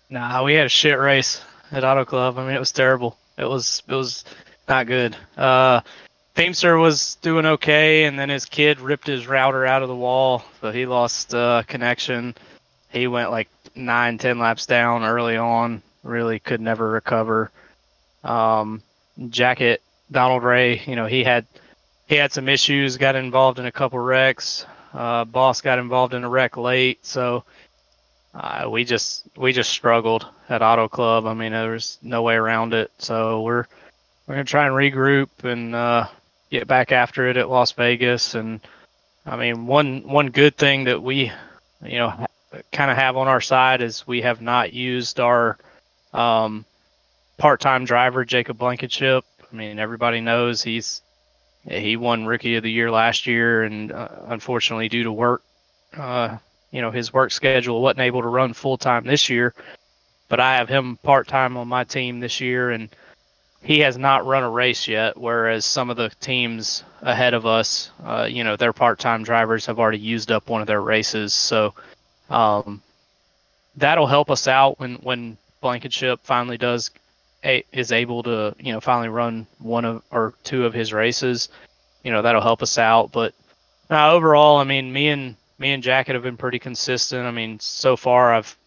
[0.10, 2.38] Nah, we had a shit race at Auto Club.
[2.38, 3.18] I mean, it was terrible.
[3.38, 4.24] It was it was
[4.68, 5.16] not good.
[5.38, 5.82] Uh,
[6.36, 10.44] Famester was doing okay, and then his kid ripped his router out of the wall,
[10.62, 12.36] so he lost uh, connection.
[12.90, 15.82] He went like nine, ten laps down early on.
[16.04, 17.52] Really could never recover.
[18.24, 18.82] Um,
[19.30, 21.46] Jacket Donald Ray, you know, he had
[22.08, 22.98] he had some issues.
[22.98, 24.66] Got involved in a couple wrecks.
[24.94, 27.44] Uh, Boss got involved in a wreck late, so
[28.34, 31.26] uh, we just we just struggled at Auto Club.
[31.26, 32.92] I mean, there was no way around it.
[32.98, 33.66] So we're
[34.26, 36.08] we're gonna try and regroup and uh,
[36.50, 38.36] get back after it at Las Vegas.
[38.36, 38.62] And
[39.26, 41.32] I mean, one one good thing that we
[41.84, 42.28] you know
[42.72, 45.58] kind of have on our side is we have not used our
[46.14, 46.66] um,
[47.38, 49.24] part-time driver Jacob Blankenship.
[49.52, 51.02] I mean, everybody knows he's
[51.68, 55.44] he won Rookie of the Year last year, and uh, unfortunately, due to work,
[55.96, 56.38] uh,
[56.72, 59.54] you know, his work schedule wasn't able to run full time this year.
[60.28, 62.90] But I have him part time on my team this year, and
[63.62, 65.18] he has not run a race yet.
[65.18, 69.66] Whereas some of the teams ahead of us, uh, you know, their part time drivers
[69.68, 71.34] have already used up one of their races.
[71.34, 71.74] So
[72.30, 72.82] um,
[73.76, 76.90] that'll help us out when when Blankenship finally does
[77.44, 81.50] a, is able to you know finally run one of or two of his races.
[82.04, 83.12] You know that'll help us out.
[83.12, 83.34] But
[83.92, 87.28] uh, overall, I mean, me and me and Jacket have been pretty consistent.
[87.28, 88.58] I mean, so far I've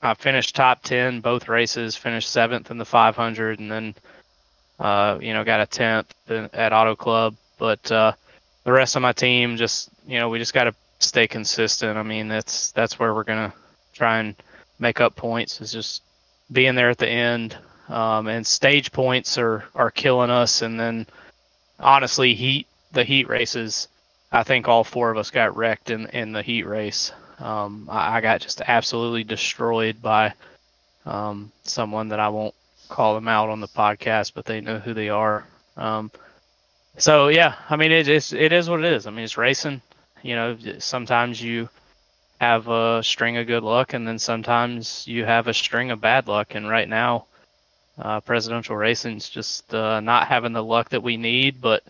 [0.00, 3.94] I finished top ten both races, finished seventh in the 500, and then
[4.78, 7.36] uh, you know got a tenth at Auto Club.
[7.58, 8.12] But uh,
[8.64, 11.98] the rest of my team just you know we just got to stay consistent.
[11.98, 13.52] I mean that's that's where we're gonna
[13.92, 14.34] try and
[14.78, 16.02] make up points is just
[16.50, 17.56] being there at the end.
[17.88, 20.62] Um, and stage points are are killing us.
[20.62, 21.06] And then
[21.78, 23.88] honestly, heat the heat races.
[24.32, 27.12] I think all four of us got wrecked in in the heat race.
[27.38, 30.34] Um, I, I, got just absolutely destroyed by
[31.04, 32.54] um, someone that I won't
[32.94, 35.44] call them out on the podcast, but they know who they are.
[35.76, 36.12] Um,
[36.96, 39.08] so yeah, I mean it is it is what it is.
[39.08, 39.82] I mean it's racing.
[40.22, 41.68] You know, sometimes you
[42.40, 46.28] have a string of good luck, and then sometimes you have a string of bad
[46.28, 46.54] luck.
[46.54, 47.26] And right now,
[47.98, 51.60] uh, presidential racing's just uh, not having the luck that we need.
[51.60, 51.82] But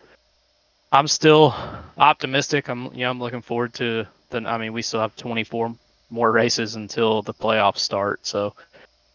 [0.90, 1.54] I'm still
[1.98, 2.68] optimistic.
[2.68, 4.38] I'm you know I'm looking forward to the.
[4.38, 5.74] I mean, we still have 24
[6.08, 8.26] more races until the playoffs start.
[8.26, 8.54] So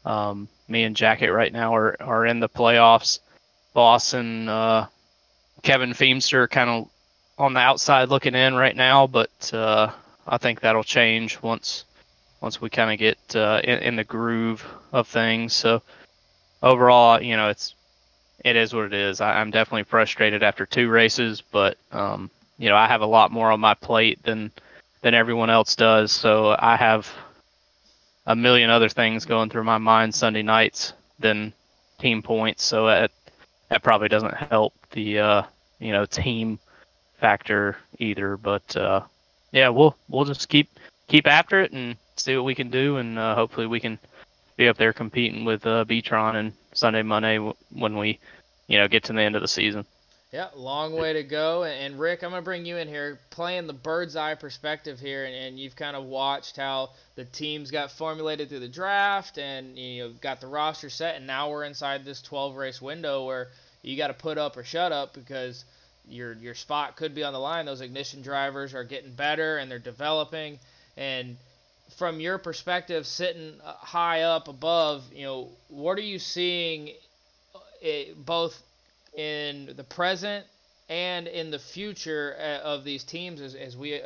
[0.05, 3.19] um, me and Jacket right now are are in the playoffs.
[3.73, 4.87] Boss and uh,
[5.61, 6.89] Kevin Feemster kind of
[7.37, 9.91] on the outside looking in right now, but uh,
[10.27, 11.85] I think that'll change once
[12.41, 15.53] once we kind of get uh, in, in, the groove of things.
[15.53, 15.81] So
[16.63, 17.75] overall, you know, it's
[18.43, 19.19] it is what it is.
[19.19, 23.31] I, am definitely frustrated after two races, but um, you know, I have a lot
[23.31, 24.51] more on my plate than
[25.01, 26.11] than everyone else does.
[26.11, 27.11] So I have
[28.29, 31.51] a million other things going through my mind Sunday nights than
[31.97, 32.63] team points.
[32.63, 33.11] So that
[33.69, 35.43] that probably doesn't help the uh,
[35.79, 36.59] you know team
[37.17, 38.37] factor either.
[38.37, 39.01] But uh,
[39.51, 40.69] yeah, we'll we'll just keep
[41.07, 43.97] keep after it and see what we can do, and uh, hopefully we can
[44.57, 47.39] be up there competing with uh, Beatron and Sunday Monday
[47.71, 48.19] when we,
[48.67, 49.85] you know, get to the end of the season.
[50.31, 51.63] Yeah, long way to go.
[51.63, 55.33] And Rick, I'm gonna bring you in here, playing the bird's eye perspective here, and,
[55.33, 60.03] and you've kind of watched how the teams got formulated through the draft, and you
[60.03, 63.47] know got the roster set, and now we're inside this 12 race window where
[63.81, 65.65] you got to put up or shut up because
[66.07, 67.65] your your spot could be on the line.
[67.65, 70.59] Those ignition drivers are getting better and they're developing.
[70.95, 71.37] And
[71.97, 76.91] from your perspective, sitting uh, high up above, you know, what are you seeing,
[77.55, 78.61] uh, both
[79.19, 80.45] in the present
[80.87, 83.99] and in the future uh, of these teams as, as we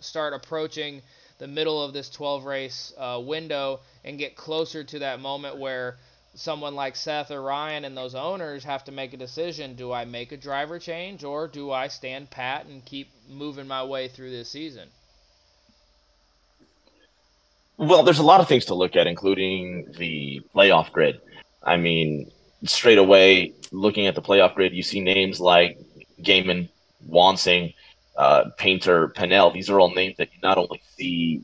[0.00, 1.00] start approaching
[1.38, 5.96] the middle of this 12 race uh, window and get closer to that moment where
[6.34, 10.04] someone like Seth or Ryan and those owners have to make a decision do I
[10.04, 14.30] make a driver change or do I stand pat and keep moving my way through
[14.30, 14.88] this season?
[17.78, 21.20] Well, there's a lot of things to look at, including the playoff grid.
[21.62, 22.30] I mean,
[22.68, 25.78] straight away, looking at the playoff grid, you see names like
[26.22, 26.68] Gaiman,
[27.08, 27.74] Wansing,
[28.16, 29.52] uh, Painter, Pannell.
[29.52, 31.42] These are all names that you not only see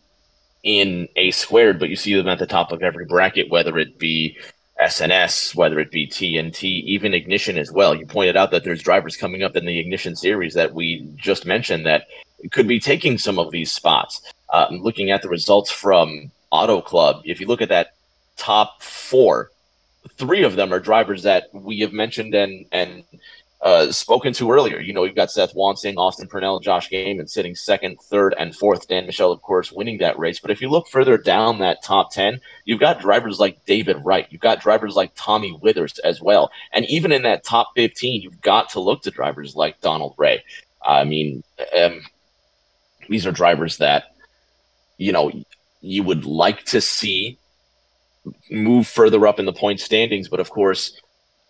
[0.63, 3.99] in A squared, but you see them at the top of every bracket, whether it
[3.99, 4.39] be
[4.81, 7.95] SNS, whether it be TNT, even Ignition as well.
[7.95, 11.47] You pointed out that there's drivers coming up in the Ignition series that we just
[11.47, 12.07] mentioned that
[12.51, 14.23] could be taking some of these spots.
[14.49, 17.95] Uh, looking at the results from Auto Club, if you look at that
[18.37, 19.52] top four,
[20.11, 23.05] three of them are drivers that we have mentioned and and
[23.63, 24.81] uh, spoken to earlier.
[24.81, 28.89] You know, you've got Seth Wansing, Austin Purnell, Josh Gaiman sitting second, third, and fourth.
[28.89, 30.41] Dan Michelle, of course, winning that race.
[30.41, 34.27] But if you look further down that top 10, you've got drivers like David Wright.
[34.31, 36.51] You've got drivers like Tommy Withers as well.
[36.73, 40.43] And even in that top 15, you've got to look to drivers like Donald Ray.
[40.85, 41.45] I mean,
[41.81, 42.01] um,
[43.09, 44.17] these are drivers that,
[44.99, 45.31] you know,
[45.81, 47.39] you would like to see
[48.51, 50.29] move further up in the point standings.
[50.29, 50.99] But of course,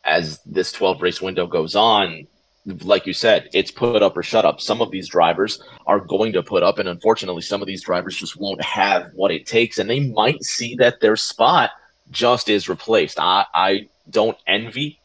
[0.04, 2.26] as this 12 race window goes on,
[2.64, 4.60] like you said, it's put up or shut up.
[4.60, 8.16] Some of these drivers are going to put up, and unfortunately, some of these drivers
[8.16, 11.70] just won't have what it takes, and they might see that their spot
[12.10, 13.18] just is replaced.
[13.18, 15.00] I, I don't envy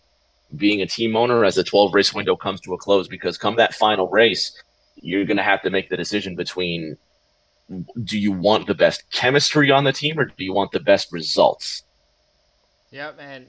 [0.55, 3.55] being a team owner as the 12 race window comes to a close because come
[3.57, 4.51] that final race,
[4.95, 6.97] you're going to have to make the decision between
[8.03, 11.11] do you want the best chemistry on the team or do you want the best
[11.11, 11.83] results?
[12.91, 13.47] Yep, and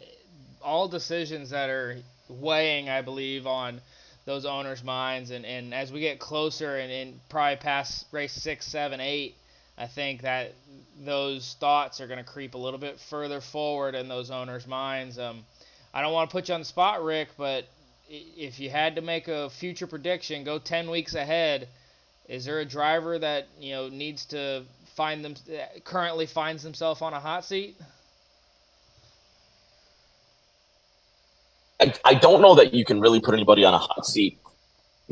[0.62, 1.98] all decisions that are
[2.28, 3.80] weighing, I believe, on
[4.24, 5.30] those owners' minds.
[5.30, 9.36] And, and as we get closer and, and probably past race six, seven, eight,
[9.78, 10.54] I think that
[11.04, 15.18] those thoughts are going to creep a little bit further forward in those owners' minds.
[15.18, 15.44] Um,
[15.94, 17.68] I don't want to put you on the spot, Rick, but
[18.08, 21.68] if you had to make a future prediction, go 10 weeks ahead.
[22.28, 24.64] Is there a driver that you know needs to
[24.94, 25.34] find them
[25.84, 27.76] currently finds himself on a hot seat?
[31.80, 34.38] I, I don't know that you can really put anybody on a hot seat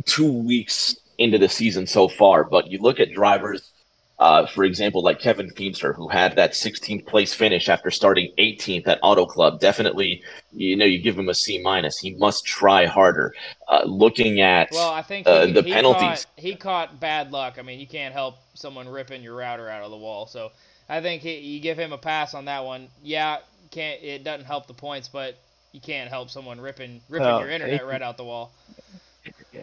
[0.05, 3.71] two weeks into the season so far, but you look at drivers
[4.19, 8.89] uh, for example, like Kevin Feemster, who had that 16th place finish after starting 18th
[8.89, 11.99] at Auto Club, definitely, you know, you give him a C minus.
[11.99, 13.35] He must try harder.
[13.69, 17.57] Uh, looking at well, I think uh, the he penalties, caught, he caught bad luck.
[17.59, 20.27] I mean, you can't help someone ripping your router out of the wall.
[20.27, 20.51] So
[20.89, 22.89] I think he, you give him a pass on that one.
[23.03, 23.39] Yeah,
[23.71, 25.37] can't it doesn't help the points, but
[25.73, 28.53] you can't help someone ripping ripping your internet right out the wall.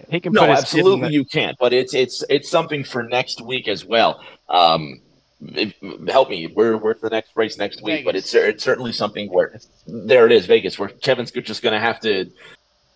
[0.09, 0.33] He can.
[0.33, 1.57] No, absolutely, you can't.
[1.59, 4.21] But it's it's it's something for next week as well.
[4.49, 5.01] Um,
[5.41, 5.73] if,
[6.07, 6.47] help me.
[6.47, 7.97] Where where's the next race next week?
[7.97, 8.05] Vegas.
[8.05, 11.79] But it's it's certainly something where there it is, Vegas, where Kevin's just going to
[11.79, 12.29] have to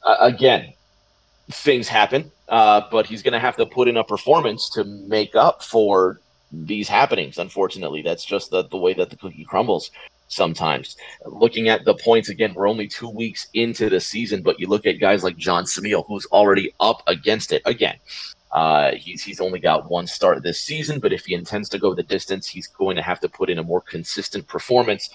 [0.03, 0.73] uh, again.
[1.49, 5.33] Things happen, uh, but he's going to have to put in a performance to make
[5.33, 6.19] up for
[6.51, 7.37] these happenings.
[7.37, 9.89] Unfortunately, that's just the, the way that the cookie crumbles
[10.27, 10.97] sometimes.
[11.25, 14.85] Looking at the points again, we're only two weeks into the season, but you look
[14.85, 17.97] at guys like John Samil, who's already up against it again.
[18.51, 21.93] Uh, he's he's only got one start this season, but if he intends to go
[21.93, 25.09] the distance, he's going to have to put in a more consistent performance.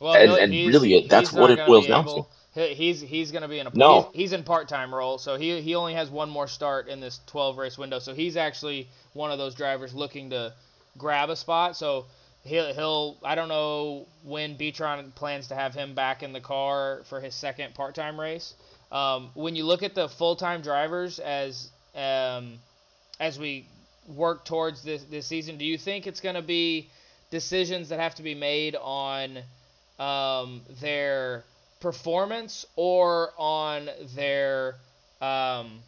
[0.00, 2.26] Well, and, and really, that's what it boils down to.
[2.54, 4.10] He's he's going to be in a No.
[4.12, 7.00] he's, he's in part time role, so he he only has one more start in
[7.00, 7.98] this 12 race window.
[7.98, 10.52] So he's actually one of those drivers looking to
[10.96, 11.76] grab a spot.
[11.76, 12.06] So
[12.44, 17.02] he'll he'll I don't know when Beatron plans to have him back in the car
[17.08, 18.54] for his second part time race.
[18.92, 22.58] Um, when you look at the full time drivers as um,
[23.18, 23.66] as we
[24.08, 26.88] work towards this this season, do you think it's going to be
[27.30, 29.38] decisions that have to be made on
[29.98, 31.44] um, their
[31.80, 34.76] performance or on their
[35.20, 35.80] um,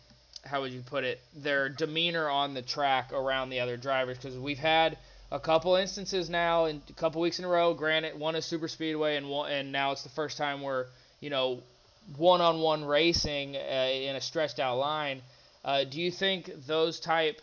[0.45, 4.39] how would you put it their demeanor on the track around the other drivers because
[4.39, 4.97] we've had
[5.33, 8.69] a couple instances now in a couple weeks in a row granted one is super
[8.69, 10.87] speedway and one and now it's the first time we're
[11.21, 11.61] you know
[12.17, 15.23] one-on-one racing uh, in a stretched out line.
[15.65, 17.41] Uh, do you think those type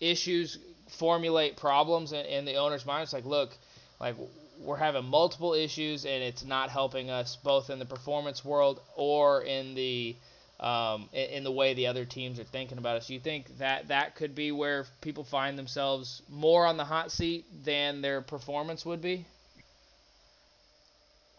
[0.00, 3.04] issues formulate problems in, in the owner's mind?
[3.04, 3.50] It's like look
[4.00, 4.16] like
[4.60, 9.42] we're having multiple issues and it's not helping us both in the performance world or
[9.42, 10.16] in the
[10.60, 13.10] um, in, in the way the other teams are thinking about us.
[13.10, 17.46] You think that that could be where people find themselves more on the hot seat
[17.64, 19.26] than their performance would be?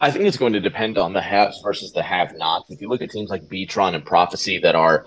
[0.02, 2.70] I think it's going to depend on the haves versus the have-nots.
[2.70, 5.04] If you look at teams like Beatron and Prophecy that are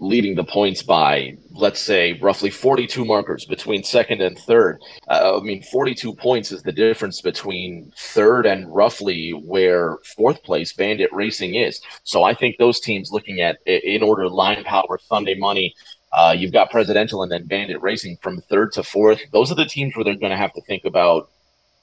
[0.00, 5.40] leading the points by, let's say, roughly 42 markers between second and third, uh, I
[5.44, 11.54] mean, 42 points is the difference between third and roughly where fourth place Bandit Racing
[11.54, 11.80] is.
[12.02, 15.76] So I think those teams looking at in order line power, Sunday money,
[16.12, 19.20] uh, you've got Presidential and then Bandit Racing from third to fourth.
[19.32, 21.30] Those are the teams where they're going to have to think about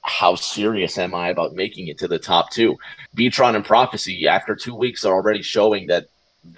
[0.02, 2.76] how serious am I about making it to the top two?
[3.16, 6.06] Beatron and Prophecy, after two weeks, are already showing that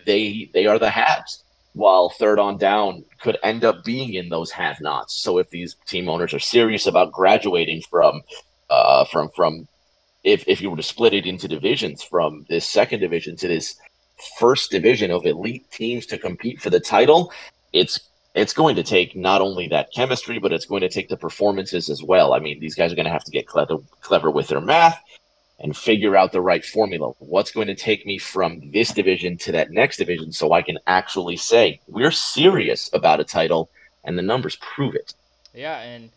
[0.07, 4.51] they they are the haves, while third on down could end up being in those
[4.51, 5.14] have-nots.
[5.22, 8.22] So if these team owners are serious about graduating from
[8.70, 9.68] uh, from from
[10.22, 13.76] if if you were to split it into divisions from this second division to this
[14.38, 17.30] first division of elite teams to compete for the title,
[17.74, 18.01] it's
[18.35, 21.89] it's going to take not only that chemistry, but it's going to take the performances
[21.89, 22.35] as well.
[22.35, 25.01] I mean, these guys are going to have to get clever, clever with their math
[25.61, 27.12] and figure out the right formula.
[27.20, 30.78] What's going to take me from this division to that next division so I can
[30.87, 33.70] actually say we're serious about a title
[34.03, 35.14] and the numbers prove it.
[35.55, 36.11] Yeah, and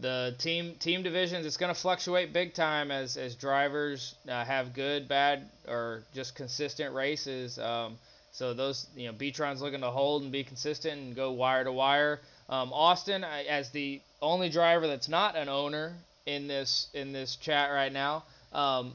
[0.00, 4.72] the team team divisions it's going to fluctuate big time as as drivers uh, have
[4.72, 7.58] good, bad, or just consistent races.
[7.58, 7.98] Um,
[8.38, 11.72] so those you know Beatron's looking to hold and be consistent and go wire to
[11.72, 12.20] wire.
[12.48, 15.92] Um, Austin, I- as the only driver that's not an owner
[16.24, 18.22] in this in this chat right now,
[18.52, 18.92] um,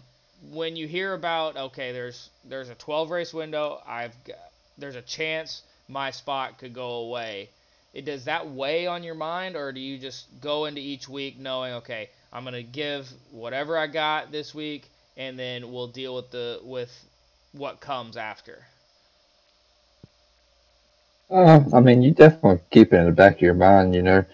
[0.53, 4.37] when you hear about okay, there's there's a 12 race window, I've got,
[4.77, 7.49] there's a chance my spot could go away
[7.93, 11.37] it does that weigh on your mind or do you just go into each week
[11.37, 16.31] knowing okay i'm to give whatever i got this week and then we'll deal with
[16.31, 16.89] the with
[17.51, 18.65] what comes after
[21.29, 23.95] Uh, I mean, you definitely keep it in the back of your mind.
[23.95, 24.25] You know,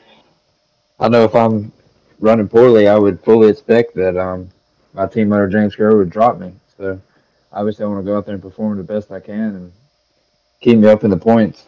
[0.99, 1.71] I know if I'm
[2.19, 4.49] running poorly, I would fully expect that um
[4.93, 6.53] my team owner James Kerr would drop me.
[6.77, 6.99] So
[7.51, 9.71] obviously I want to go out there and perform the best I can and
[10.61, 11.67] keep me up in the points.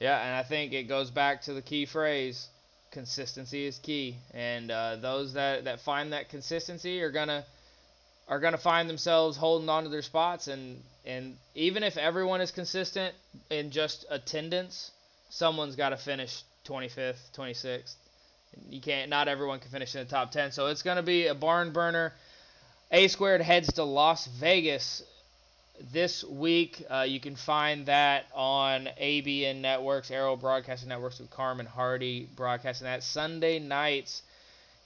[0.00, 2.48] Yeah, and I think it goes back to the key phrase:
[2.90, 4.16] consistency is key.
[4.32, 7.44] And uh, those that, that find that consistency are gonna
[8.28, 10.48] are gonna find themselves holding on to their spots.
[10.48, 13.14] And and even if everyone is consistent
[13.50, 14.90] in just attendance,
[15.28, 17.94] someone's got to finish 25th, 26th.
[18.70, 19.10] You can't.
[19.10, 20.52] Not everyone can finish in the top 10.
[20.52, 22.12] So it's gonna be a barn burner.
[22.90, 25.02] A squared heads to Las Vegas
[25.92, 26.84] this week.
[26.88, 32.84] Uh, you can find that on ABN Networks, Arrow Broadcasting Networks with Carmen Hardy broadcasting
[32.84, 34.22] that Sunday nights.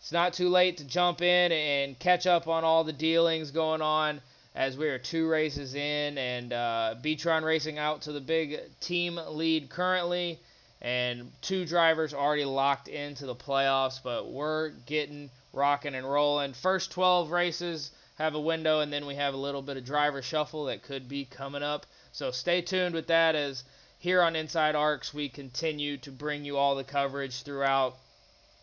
[0.01, 3.83] It's not too late to jump in and catch up on all the dealings going
[3.83, 4.21] on
[4.55, 9.21] as we are two races in and uh, Beatron racing out to the big team
[9.29, 10.41] lead currently
[10.81, 16.91] and two drivers already locked into the playoffs but we're getting rocking and rolling first
[16.91, 20.65] 12 races have a window, and then we have a little bit of driver shuffle
[20.65, 21.87] that could be coming up.
[22.11, 23.63] So stay tuned with that as
[24.01, 27.97] here on Inside ARCS we continue to bring you all the coverage throughout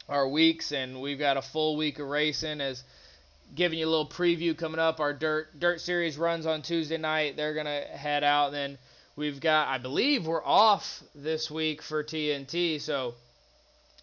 [0.08, 2.84] our weeks, and we've got a full week of racing as
[3.54, 5.00] giving you a little preview coming up.
[5.00, 7.36] Our dirt dirt series runs on Tuesday night.
[7.36, 8.52] They're gonna head out.
[8.52, 8.78] Then
[9.16, 13.16] we've got, I believe, we're off this week for TNT, so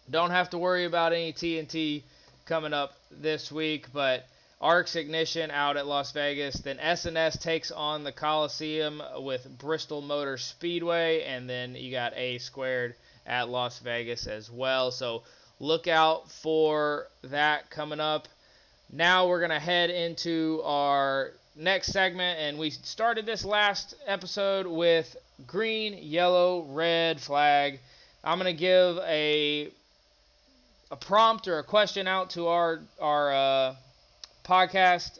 [0.09, 2.03] don't have to worry about any TNT
[2.45, 3.87] coming up this week.
[3.93, 4.25] But
[4.59, 6.55] ARCS Ignition out at Las Vegas.
[6.55, 12.37] Then SNS takes on the Coliseum with Bristol Motor Speedway, and then you got A
[12.37, 12.95] squared
[13.25, 14.91] at Las Vegas as well.
[14.91, 15.23] So
[15.63, 18.27] look out for that coming up.
[18.91, 25.15] Now we're gonna head into our next segment, and we started this last episode with
[25.47, 27.79] green, yellow, red flag.
[28.25, 29.69] I'm gonna give a
[30.91, 33.75] a prompt or a question out to our our uh,
[34.43, 35.19] podcast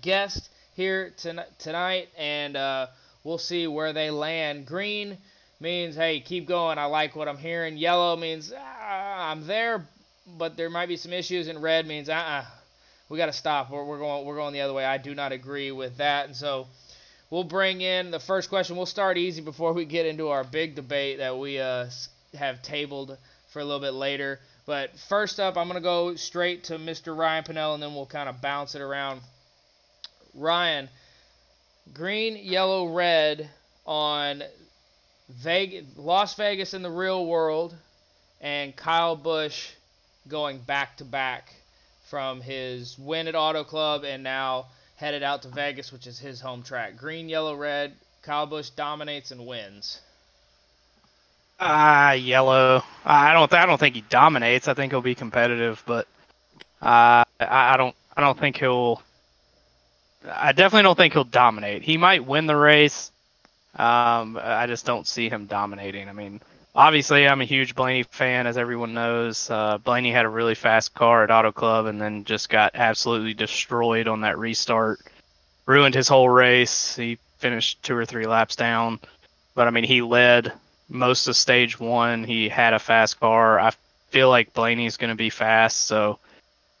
[0.00, 1.12] guest here
[1.58, 2.86] tonight, and uh,
[3.24, 4.66] we'll see where they land.
[4.66, 5.18] Green
[5.58, 6.78] means, hey, keep going.
[6.78, 7.76] I like what I'm hearing.
[7.76, 9.86] Yellow means, ah, I'm there,
[10.26, 11.46] but there might be some issues.
[11.46, 12.44] And red means, uh uh
[13.08, 13.70] we got to stop.
[13.70, 14.84] We're, we're, going, we're going the other way.
[14.84, 16.26] I do not agree with that.
[16.26, 16.66] And so
[17.30, 18.76] we'll bring in the first question.
[18.76, 21.86] We'll start easy before we get into our big debate that we uh,
[22.36, 23.16] have tabled
[23.52, 24.40] for a little bit later.
[24.66, 27.16] But first up, I'm going to go straight to Mr.
[27.16, 29.20] Ryan Pannell, and then we'll kind of bounce it around.
[30.34, 30.88] Ryan,
[31.94, 33.48] green, yellow, red
[33.86, 34.42] on
[35.28, 37.74] Vegas, Las Vegas in the real world,
[38.40, 39.70] and Kyle Busch
[40.28, 41.52] going back to back
[42.08, 44.66] from his win at Auto Club and now
[44.96, 46.96] headed out to Vegas, which is his home track.
[46.96, 47.94] Green, yellow, red.
[48.22, 50.00] Kyle Busch dominates and wins.
[51.58, 52.82] Ah, uh, yellow.
[53.04, 53.52] I don't.
[53.52, 54.68] I don't think he dominates.
[54.68, 56.06] I think he'll be competitive, but
[56.80, 57.94] uh, I, don't.
[58.16, 59.02] I don't think he'll.
[60.26, 61.82] I definitely don't think he'll dominate.
[61.82, 63.12] He might win the race.
[63.76, 66.08] Um, I just don't see him dominating.
[66.08, 66.40] I mean,
[66.74, 69.50] obviously, I'm a huge Blaney fan, as everyone knows.
[69.50, 73.34] Uh, Blaney had a really fast car at Auto Club, and then just got absolutely
[73.34, 75.00] destroyed on that restart.
[75.66, 76.96] Ruined his whole race.
[76.96, 79.00] He finished two or three laps down,
[79.54, 80.52] but I mean, he led
[80.88, 82.24] most of stage one.
[82.24, 83.58] He had a fast car.
[83.58, 83.72] I
[84.10, 86.18] feel like Blaney's going to be fast, so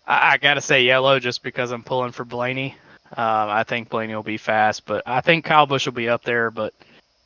[0.06, 2.76] I, I got to say yellow just because I'm pulling for Blaney.
[3.16, 6.22] Um, I think Blaney will be fast, but I think Kyle Busch will be up
[6.22, 6.74] there, but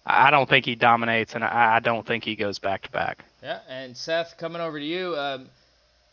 [0.07, 3.25] I don't think he dominates, and I, don't think he goes back to back.
[3.43, 5.49] Yeah, and Seth, coming over to you, um,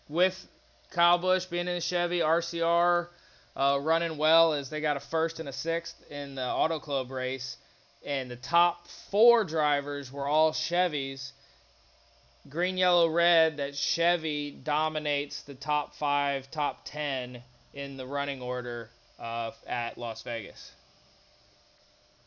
[0.08, 0.48] with
[0.92, 3.08] Kyle Busch being in the Chevy RCR,
[3.56, 7.12] uh, running well as they got a first and a sixth in the Auto Club
[7.12, 7.58] race
[8.06, 11.32] and the top four drivers were all Chevys.
[12.50, 13.58] Green, yellow, red.
[13.58, 18.89] That Chevy dominates the top five, top ten in the running order
[19.20, 20.72] uh, at Las Vegas.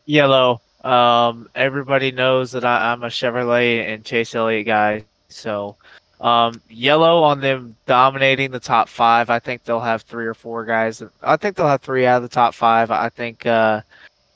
[0.07, 0.61] Yellow.
[0.83, 5.77] Um, everybody knows that I, am a Chevrolet and Chase Elliott guy, so
[6.21, 9.31] um, yellow on them dominating the top five.
[9.31, 11.03] I think they'll have three or four guys.
[11.23, 12.91] I think they'll have three out of the top five.
[12.91, 13.81] I think uh,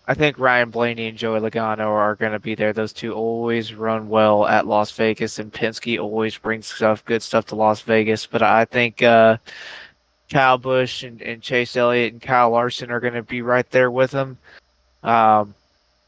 [0.06, 2.72] I think Ryan Blaney and Joey Logano are going to be there.
[2.72, 7.44] Those two always run well at Las Vegas, and Penske always brings stuff, good stuff
[7.46, 8.24] to Las Vegas.
[8.24, 9.36] But I think uh,
[10.30, 13.90] Kyle Busch and, and, Chase Elliott and Kyle Larson are going to be right there
[13.90, 14.38] with them.
[15.02, 15.54] Um,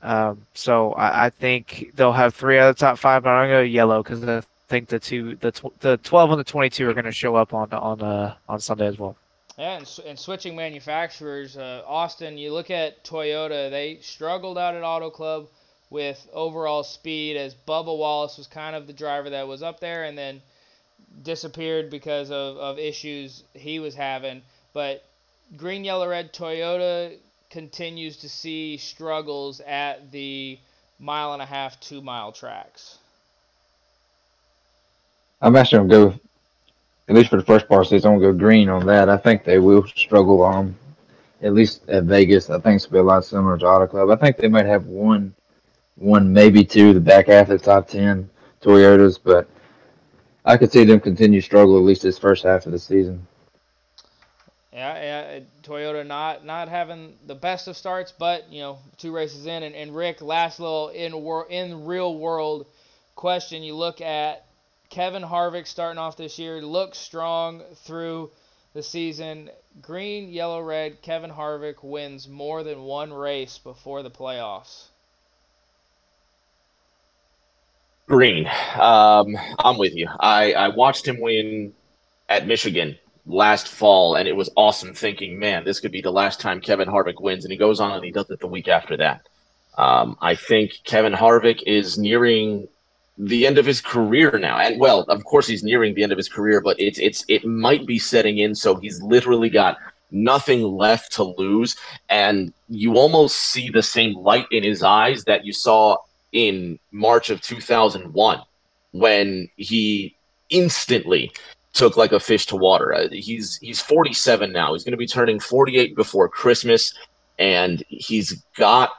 [0.03, 3.49] um, so I, I, think they'll have three out of the top five, but I'm
[3.49, 6.45] going to go yellow because I think the two, the tw- the 12 and the
[6.45, 9.17] 22 are going to show up on on uh, on Sunday as well.
[9.59, 14.83] Yeah, and, and switching manufacturers, uh, Austin, you look at Toyota, they struggled out at
[14.83, 15.49] Auto Club
[15.91, 20.05] with overall speed as Bubba Wallace was kind of the driver that was up there
[20.05, 20.41] and then
[21.23, 24.41] disappeared because of, of issues he was having.
[24.73, 25.05] But
[25.57, 27.19] green, yellow, red Toyota
[27.51, 30.59] continues to see struggles at the
[31.01, 32.99] mile and a half, two mile tracks?
[35.43, 36.21] I'm actually gonna go,
[37.09, 39.09] at least for the first part of the season, I'm gonna go green on that.
[39.11, 40.77] I think they will struggle um
[41.43, 42.51] at least at Vegas.
[42.51, 44.11] I think it's gonna be a lot similar to Auto Club.
[44.11, 45.35] I think they might have one
[45.97, 48.31] one maybe two the back half of the top ten
[48.63, 49.49] Toyotas, but
[50.45, 53.27] I could see them continue to struggle at least this first half of the season.
[54.73, 55.03] Yeah,
[55.35, 59.65] yeah, Toyota not not having the best of starts, but you know, two races in,
[59.65, 62.67] and, and Rick, last little in wor- in real world
[63.17, 63.65] question.
[63.65, 64.47] You look at
[64.89, 68.31] Kevin Harvick starting off this year, looks strong through
[68.73, 69.51] the season.
[69.83, 71.03] Green, yellow, red.
[71.03, 74.85] Kevin Harvick wins more than one race before the playoffs.
[78.09, 78.47] Green.
[78.79, 80.09] Um, I'm with you.
[80.21, 81.75] I, I watched him win
[82.29, 86.41] at Michigan last fall, and it was awesome thinking, man, this could be the last
[86.41, 87.45] time Kevin Harvick wins.
[87.45, 89.27] And he goes on and he does it the week after that.
[89.79, 92.69] Um, I think Kevin Harvick is nearing
[93.19, 94.59] the end of his career now.
[94.59, 97.45] And well, of course he's nearing the end of his career, but it's it's it
[97.45, 99.79] might be setting in so he's literally got
[100.11, 101.77] nothing left to lose
[102.09, 105.97] and you almost see the same light in his eyes that you saw
[106.33, 108.41] in March of 2001
[108.93, 110.15] when he
[110.49, 111.31] instantly
[111.73, 112.93] took like a fish to water.
[112.93, 114.73] Uh, he's he's 47 now.
[114.73, 116.95] He's going to be turning 48 before Christmas
[117.41, 118.91] and he's got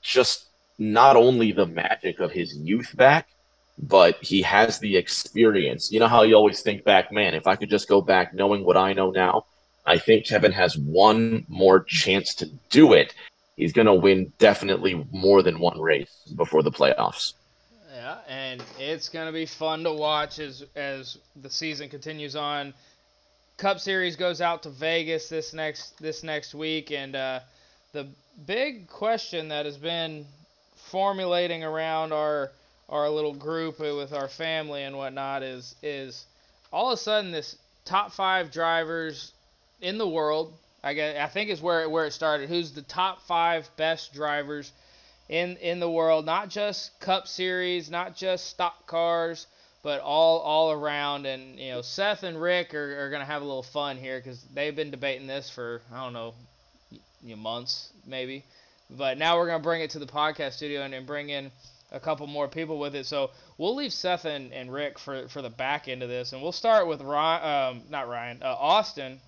[0.00, 0.46] just
[0.78, 3.28] not only the magic of his youth back,
[3.78, 5.92] but he has the experience.
[5.92, 8.64] You know how you always think back, man, if I could just go back knowing
[8.64, 9.44] what I know now,
[9.86, 13.14] I think Kevin has one more chance to do it.
[13.56, 17.34] He's going to win definitely more than one race before the playoffs.
[18.08, 22.72] Yeah, and it's to be fun to watch as as the season continues on.
[23.58, 27.40] Cup Series goes out to Vegas this next this next week, and uh,
[27.92, 28.06] the
[28.46, 30.24] big question that has been
[30.90, 32.50] formulating around our
[32.88, 36.24] our little group with our family and whatnot is is
[36.72, 39.32] all of a sudden this top five drivers
[39.82, 40.54] in the world.
[40.82, 42.48] I guess I think is where where it started.
[42.48, 44.72] Who's the top five best drivers
[45.28, 46.24] in in the world?
[46.24, 49.46] Not just Cup Series, not just stock cars,
[49.82, 51.26] but all all around.
[51.26, 54.42] And you know, Seth and Rick are, are gonna have a little fun here because
[54.54, 56.34] they've been debating this for I don't know,
[57.22, 58.44] you know, months maybe.
[58.90, 61.50] But now we're gonna bring it to the podcast studio and, and bring in
[61.90, 63.06] a couple more people with it.
[63.06, 66.42] So we'll leave Seth and, and Rick for, for the back end of this, and
[66.42, 69.20] we'll start with Ryan, um, not Ryan, uh, Austin.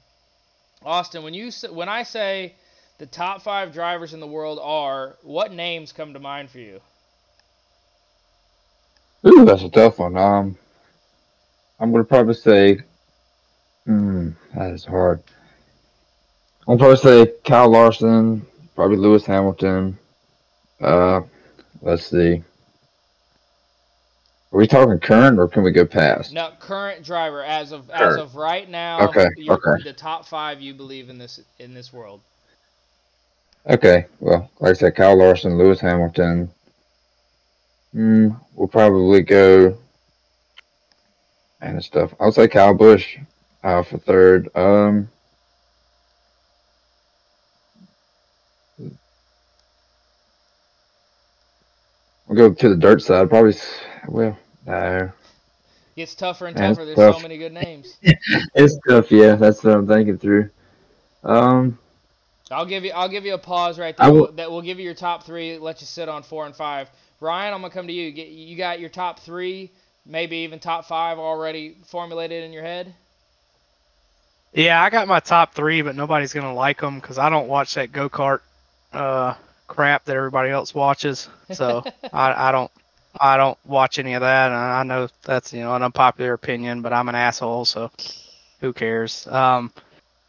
[0.82, 2.54] Austin, when you when I say
[3.00, 6.80] the top five drivers in the world are, what names come to mind for you?
[9.26, 10.18] Ooh, that's a tough one.
[10.18, 10.58] Um,
[11.80, 12.80] I'm gonna probably say,
[13.86, 15.22] hmm, that is hard.
[16.68, 18.46] I'm probably say Kyle Larson,
[18.76, 19.98] probably Lewis Hamilton.
[20.78, 21.22] Uh,
[21.80, 22.42] let's see.
[24.52, 26.34] Are we talking current or can we go past?
[26.34, 29.08] No, current driver as of as of right now.
[29.08, 29.82] Okay, okay.
[29.84, 32.20] The top five you believe in this in this world.
[33.68, 36.50] Okay, well, like I said, Kyle Larson, Lewis Hamilton.
[37.92, 39.76] Hmm, we'll probably go.
[41.60, 42.14] And stuff.
[42.18, 43.18] I'll say Kyle Busch
[43.62, 44.48] uh, for third.
[44.56, 45.08] Um,
[52.30, 53.28] I'll go to the dirt side.
[53.28, 53.54] Probably,
[54.08, 55.10] well, no.
[55.96, 56.86] Gets tougher and it's tougher.
[56.86, 57.98] There's so many good names.
[58.54, 59.34] It's tough, yeah.
[59.34, 60.48] That's what I'm thinking through.
[61.24, 61.79] Um,
[62.50, 64.12] I'll give you I'll give you a pause right there.
[64.12, 65.58] will- that will give you your top three.
[65.58, 66.90] Let you sit on four and five.
[67.20, 68.10] Ryan, I'm gonna come to you.
[68.12, 69.70] Get you got your top three,
[70.06, 72.94] maybe even top five already formulated in your head.
[74.52, 77.74] Yeah, I got my top three, but nobody's gonna like them because I don't watch
[77.74, 78.40] that go kart
[78.92, 79.34] uh,
[79.68, 81.28] crap that everybody else watches.
[81.52, 82.70] So I, I don't
[83.20, 84.46] I don't watch any of that.
[84.46, 87.90] And I know that's you know an unpopular opinion, but I'm an asshole, so
[88.60, 89.26] who cares?
[89.28, 89.72] Um,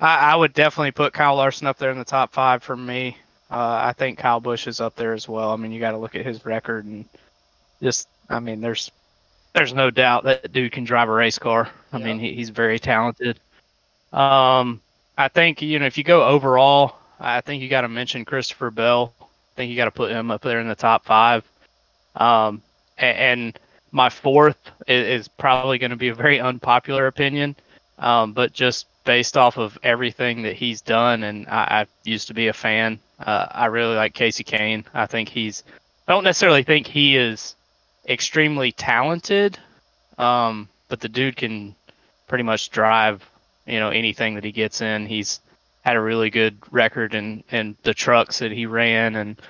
[0.01, 3.17] I, I would definitely put Kyle Larson up there in the top five for me.
[3.49, 5.51] Uh, I think Kyle Busch is up there as well.
[5.51, 7.05] I mean, you got to look at his record and
[7.81, 8.91] just I mean, there's
[9.53, 11.69] there's no doubt that dude can drive a race car.
[11.93, 12.05] I Yeah.
[12.05, 13.39] mean, he, he's very talented.
[14.13, 14.81] Um,
[15.17, 18.71] I think you know if you go overall, I think you got to mention Christopher
[18.71, 19.13] Bell.
[19.21, 19.25] I
[19.55, 21.43] think you got to put him up there in the top five.
[22.15, 22.61] Um,
[22.97, 23.57] a- and,
[23.93, 27.57] my fourth is, is probably going to be a very unpopular opinion,
[27.99, 32.33] um, but just based off of everything that he's done, and I, I used to
[32.33, 32.99] be a fan.
[33.19, 34.85] Uh, I really like Kasey Kahne.
[34.93, 35.63] I think he's.
[36.07, 37.55] I don't necessarily think he is
[38.07, 39.57] extremely talented,
[40.17, 41.75] um, but the dude can
[42.27, 43.27] pretty much drive
[43.65, 45.05] you know anything that he gets in.
[45.05, 45.39] He's
[45.81, 49.41] had a really good record in in the trucks that he ran, and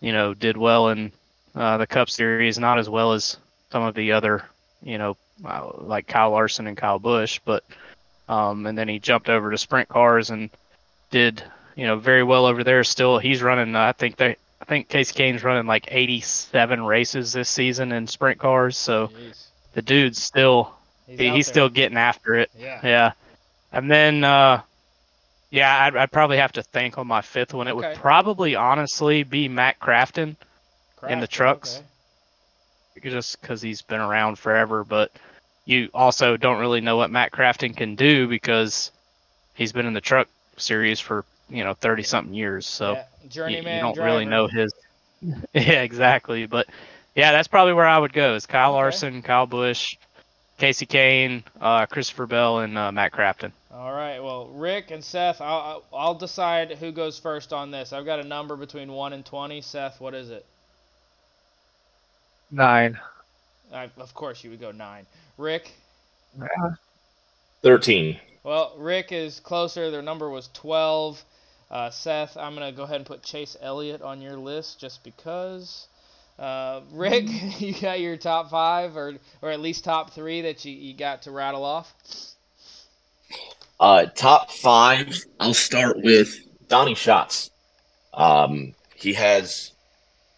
[0.00, 1.12] you know did well in
[1.54, 3.36] uh, the Cup Series, not as well as
[3.70, 4.44] some of the other,
[4.82, 7.64] you know, uh, like Kyle Larson and Kyle Busch, but
[8.28, 10.50] um, and then he jumped over to sprint cars and
[11.10, 11.42] did
[11.76, 12.84] you know very well over there.
[12.84, 13.74] Still, he's running.
[13.76, 14.36] I think they.
[14.60, 18.78] I think Kasey Kahne's running like 87 races this season in sprint cars.
[18.78, 19.46] So Jeez.
[19.74, 20.72] the dude's still
[21.06, 22.50] He's, he- he's still getting after it.
[22.58, 22.80] Yeah.
[22.82, 23.12] Yeah.
[23.72, 24.62] And then, uh,
[25.50, 27.68] yeah, I'd, I'd probably have to think on my fifth one.
[27.68, 27.88] It Okay.
[27.88, 30.36] would probably honestly be Matt Crafton,
[31.06, 31.82] in the trucks.
[32.96, 33.10] okay.
[33.10, 34.82] just because he's been around forever.
[34.82, 35.12] But
[35.64, 38.90] you also don't really know what Matt Crafton can do because
[39.54, 42.66] he's been in the truck series for you know 30 something years.
[42.66, 43.04] So Yeah,
[43.44, 44.00] you, journeyman you don't driver.
[44.00, 44.72] really know his.
[45.54, 46.46] yeah, exactly.
[46.46, 46.66] But
[47.14, 48.34] yeah, that's probably where I would go.
[48.34, 48.72] Is Kyle Okay.
[48.72, 49.96] Larson, Kyle Busch,
[50.58, 53.52] Kasey Kahne, uh, Christopher Bell, and uh, Matt Crafton.
[53.70, 54.20] All right.
[54.20, 55.60] Well, Rick and Seth, I'll,
[55.92, 57.92] I'll I'll decide who goes first on this.
[57.92, 59.60] I've got a number between one and twenty.
[59.60, 60.46] Seth, what is it?
[62.50, 62.98] Nine.
[63.74, 65.06] I, of course, you would go nine.
[65.36, 65.72] Rick.
[67.62, 68.18] Thirteen.
[68.42, 69.90] Well, Rick is closer.
[69.90, 71.22] Their number was twelve.
[71.70, 75.88] Uh, Seth, I'm gonna go ahead and put Chase Elliott on your list just because.
[76.38, 77.26] Uh, Rick,
[77.60, 81.22] you got your top five, or or at least top three that you, you got
[81.22, 81.92] to rattle off.
[83.80, 85.24] Uh, top five.
[85.40, 86.34] I'll start with
[86.68, 87.50] Donnie Schatz.
[88.12, 89.72] Um, he has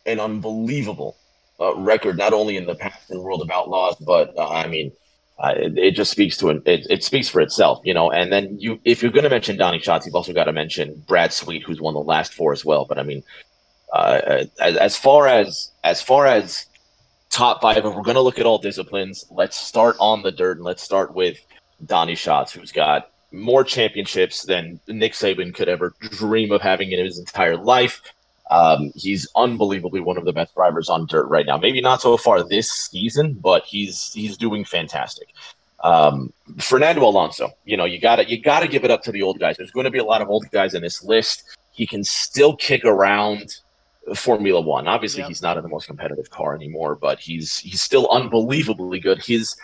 [0.06, 1.16] an unbelievable
[1.60, 4.92] uh, record, not only in the past in World of Outlaws, but uh, I mean,
[5.38, 6.86] uh, it, it just speaks to it, it.
[6.88, 8.10] It speaks for itself, you know.
[8.10, 11.02] And then you, if you're going to mention Donnie Schatz, you've also got to mention
[11.06, 12.86] Brad Sweet, who's won the last four as well.
[12.86, 13.22] But I mean,
[13.92, 16.66] uh, as, as far as as far as
[17.30, 20.56] top five, if we're going to look at all disciplines, let's start on the dirt
[20.56, 21.38] and let's start with
[21.84, 27.04] Donnie Schatz, who's got more championships than Nick Saban could ever dream of having in
[27.04, 28.00] his entire life.
[28.50, 31.56] Um, he's unbelievably one of the best drivers on dirt right now.
[31.56, 35.28] Maybe not so far this season, but he's he's doing fantastic.
[35.82, 39.38] Um, Fernando Alonso, you know, you gotta you gotta give it up to the old
[39.38, 39.56] guys.
[39.56, 41.42] There's going to be a lot of old guys in this list.
[41.72, 43.56] He can still kick around
[44.14, 44.86] Formula One.
[44.86, 45.28] Obviously, Yep.
[45.28, 49.22] he's not in the most competitive car anymore, but he's he's still unbelievably good.
[49.24, 49.56] His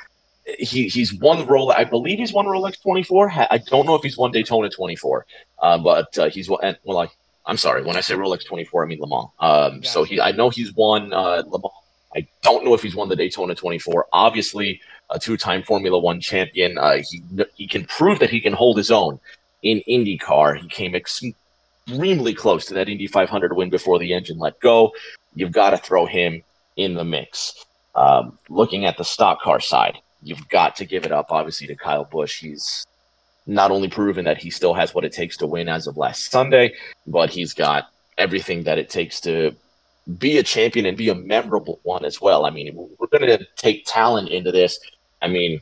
[0.58, 1.76] he he's won Rolex.
[1.76, 3.30] I believe he's won Rolex 24.
[3.50, 5.24] I don't know if he's won Daytona 24,
[5.60, 6.76] uh, but uh, he's won.
[6.84, 7.08] Well, I,
[7.46, 7.82] I'm sorry.
[7.82, 9.28] When I say Rolex 24, I mean Le Mans.
[9.40, 11.74] Um, So he, I know he's won uh, Le Mans.
[12.14, 14.06] I don't know if he's won the Daytona 24.
[14.12, 14.80] Obviously,
[15.10, 16.78] a two-time Formula One champion.
[16.78, 17.22] Uh, he
[17.54, 19.18] he can prove that he can hold his own
[19.62, 20.58] in IndyCar.
[20.58, 24.92] He came extremely close to that Indy 500 win before the engine let go.
[25.34, 26.42] You've got to throw him
[26.76, 27.64] in the mix.
[27.94, 31.74] Um, looking at the stock car side, you've got to give it up, obviously, to
[31.74, 32.40] Kyle Busch.
[32.40, 32.86] He's
[33.46, 36.30] not only proven that he still has what it takes to win as of last
[36.30, 36.74] Sunday,
[37.06, 39.54] but he's got everything that it takes to
[40.18, 42.44] be a champion and be a memorable one as well.
[42.44, 44.78] I mean, we're going to take talent into this.
[45.20, 45.60] I mean,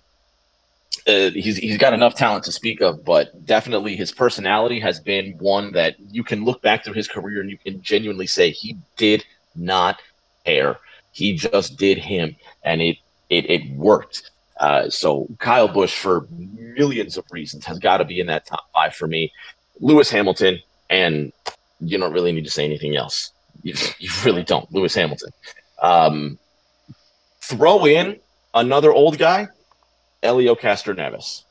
[1.06, 5.32] uh, he's he's got enough talent to speak of, but definitely his personality has been
[5.38, 8.76] one that you can look back through his career and you can genuinely say he
[8.96, 9.24] did
[9.54, 10.00] not
[10.44, 10.78] care.
[11.12, 12.96] He just did him, and it
[13.28, 14.30] it, it worked.
[14.60, 18.66] Uh, so Kyle Busch, for millions of reasons, has got to be in that top
[18.74, 19.32] five for me.
[19.80, 20.58] Lewis Hamilton,
[20.90, 21.32] and
[21.80, 23.32] you don't really need to say anything else.
[23.62, 24.70] You, you really don't.
[24.70, 25.30] Lewis Hamilton.
[25.80, 26.38] Um,
[27.40, 28.20] throw in
[28.52, 29.48] another old guy,
[30.22, 31.44] Elio Castroneves.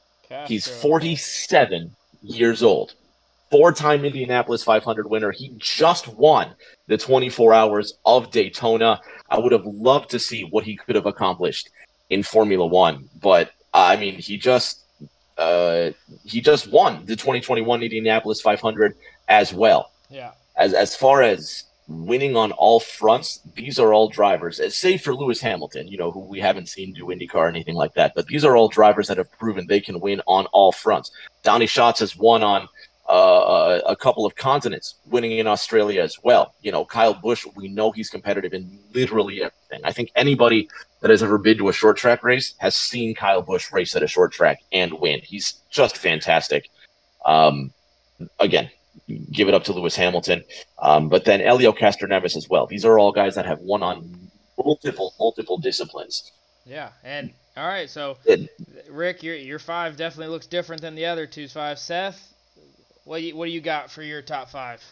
[0.47, 2.93] He's 47 years old.
[3.49, 5.32] Four time Indianapolis 500 winner.
[5.32, 6.53] He just won
[6.86, 9.01] the 24 hours of Daytona.
[9.28, 11.72] I would have loved to see what he could have accomplished
[12.10, 14.84] in Formula One, but I mean, he just
[15.38, 15.91] uh,
[16.26, 18.95] he just won the 2021 Indianapolis 500
[19.28, 19.91] as well.
[20.10, 20.32] Yeah.
[20.57, 25.16] As as far as winning on all fronts, these are all drivers, as save for
[25.16, 28.14] Lewis Hamilton, you know, who we haven't seen do IndyCar or anything like that.
[28.16, 31.12] But these are all drivers that have proven they can win on all fronts.
[31.43, 32.68] Donnie Schatz has won on
[33.10, 36.53] uh, a couple of continents, winning in Australia as well.
[36.62, 39.82] You know, Kyle Busch, we know he's competitive in literally everything.
[39.84, 40.70] I think anybody
[41.01, 44.03] that has ever been to a short track race has seen Kyle Busch race at
[44.03, 45.22] a short track and win.
[45.24, 46.70] He's just fantastic.
[47.26, 47.74] Um,
[48.39, 48.70] again,
[49.32, 50.43] give it up to Lewis Hamilton,
[50.80, 52.68] um, but then Elio Castroneves as well.
[52.68, 54.30] These are all guys that have won on
[54.64, 56.32] multiple, multiple disciplines.
[56.66, 56.89] Yeah.
[57.03, 58.18] And all right, so
[58.89, 61.78] Rick, your your five definitely looks different than the other two's five.
[61.78, 62.34] Seth,
[63.10, 64.84] what you, what do you got for your top five?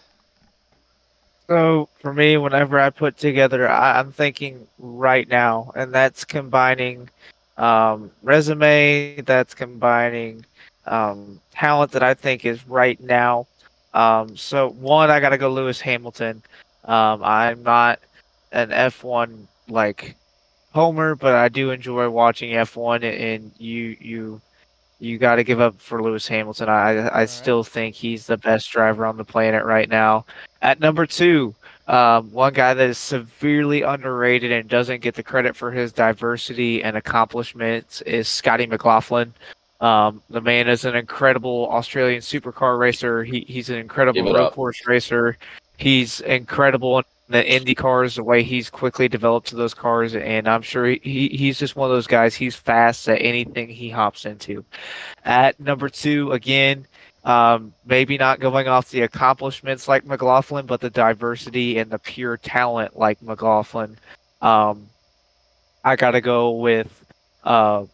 [1.46, 7.10] So for me, whenever I put together, I, I'm thinking right now, and that's combining
[7.58, 10.44] um, resume, that's combining
[10.88, 13.46] um, talent that I think is right now.
[13.94, 16.42] Um, so one, I got to go Lewis Hamilton.
[16.86, 18.00] Um, I'm not
[18.52, 20.16] an F1 like
[20.74, 24.42] homer, but I do enjoy watching F1, and you you
[25.00, 26.70] you got to give up for Lewis Hamilton.
[26.70, 27.30] I I right.
[27.30, 30.26] still think he's the best driver on the planet right now.
[30.62, 31.54] At number two,
[31.88, 36.84] um, one guy that is severely underrated and doesn't get the credit for his diversity
[36.84, 39.34] and accomplishments is Scotty McLaughlin.
[39.80, 43.24] Um, the man is an incredible Australian supercar racer.
[43.24, 44.54] He, he's an incredible road up.
[44.54, 45.38] course racer.
[45.78, 50.48] He's incredible in the Indy cars, the way he's quickly developed to those cars, and
[50.48, 52.36] I'm sure he, he he's just one of those guys.
[52.36, 54.64] He's fast at anything he hops into.
[55.26, 56.88] At number two, again,
[57.26, 62.38] um, maybe not going off the accomplishments like McLaughlin, but the diversity and the pure
[62.38, 63.98] talent like McLaughlin.
[64.42, 64.88] Um,
[65.84, 67.06] I got to go with
[67.44, 67.86] uh,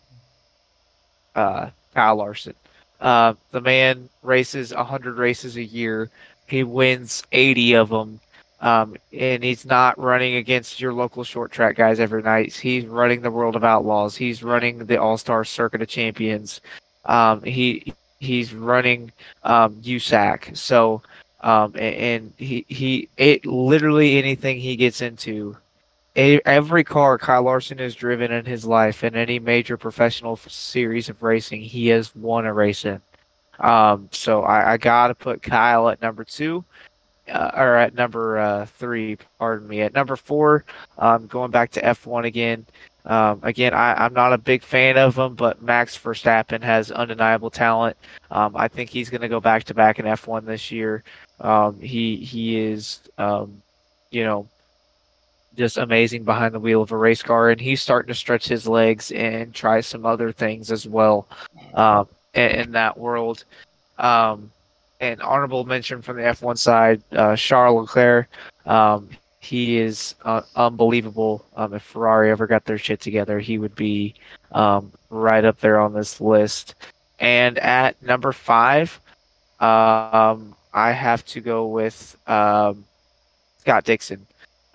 [1.36, 2.54] uh, Kyle Larson.
[3.02, 6.12] Uh, the man races 100 races a year.
[6.48, 8.20] He wins 80 of them.
[8.64, 12.54] Um, and he's not running against your local short track guys every night.
[12.56, 14.16] He's running the World of Outlaws.
[14.16, 16.62] He's running the All Star Circuit of Champions.
[17.04, 19.12] Um, he he's running
[19.44, 20.56] um, USAC.
[20.56, 21.02] So
[21.42, 25.58] um, and, he he it literally anything he gets into,
[26.16, 31.22] every car Kyle Larson has driven in his life in any major professional series of
[31.22, 33.02] racing, he has won a race in.
[33.60, 36.64] Um, so I, I got to put Kyle at number two,
[37.32, 39.18] uh, or at number uh, three.
[39.40, 39.82] Pardon me.
[39.82, 40.66] At number four,
[40.98, 42.66] um, going back to F1 again.
[43.06, 47.50] Um, again, I, I'm not a big fan of him, but Max Verstappen has undeniable
[47.50, 47.98] talent.
[48.32, 51.04] Um, I think he's going to go back to back in F1 this year.
[51.42, 53.62] Um, he he is, um,
[54.10, 54.48] you know,
[55.58, 58.68] just amazing behind the wheel of a race car, and he's starting to stretch his
[58.68, 61.28] legs and try some other things as well
[61.74, 63.44] um, in, in that world.
[63.98, 64.52] Um,
[65.04, 68.30] and honorable mention from the F1 side, uh, Charles Leclerc.
[68.66, 69.10] Um,
[69.42, 71.46] he is uh, unbelievable.
[71.58, 74.16] Um, if Ferrari ever got their shit together, he would be
[74.54, 76.76] um, right up there on this list.
[77.20, 78.98] And at number five,
[79.60, 82.86] um, I have to go with um,
[83.58, 84.26] Scott Dixon.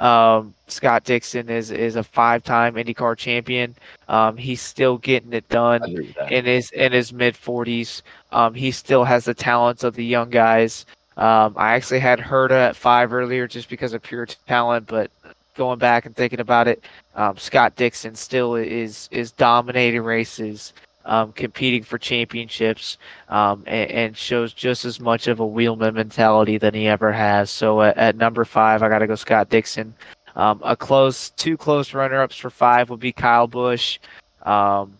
[0.01, 3.75] Um, Scott Dixon is is a five time IndyCar champion.
[4.09, 6.33] Um, he's still getting it done I agree with that.
[6.33, 8.03] in his in his mid forties.
[8.31, 10.87] Um, he still has the talents of the young guys.
[11.17, 15.11] Um, I actually had Herta at five earlier just because of pure talent, but
[15.57, 16.85] going back and thinking about it,
[17.17, 20.73] um, Scott Dixon still is is dominating races,
[21.05, 26.59] um, competing for championships, um, and, and shows just as much of a wheelman mentality
[26.59, 27.51] than he ever has.
[27.51, 29.95] So at, at number five, I got to go Scott Dixon.
[30.37, 33.99] Um, a close, two close runner-ups for five would be Kyle Busch.
[34.43, 34.97] Um,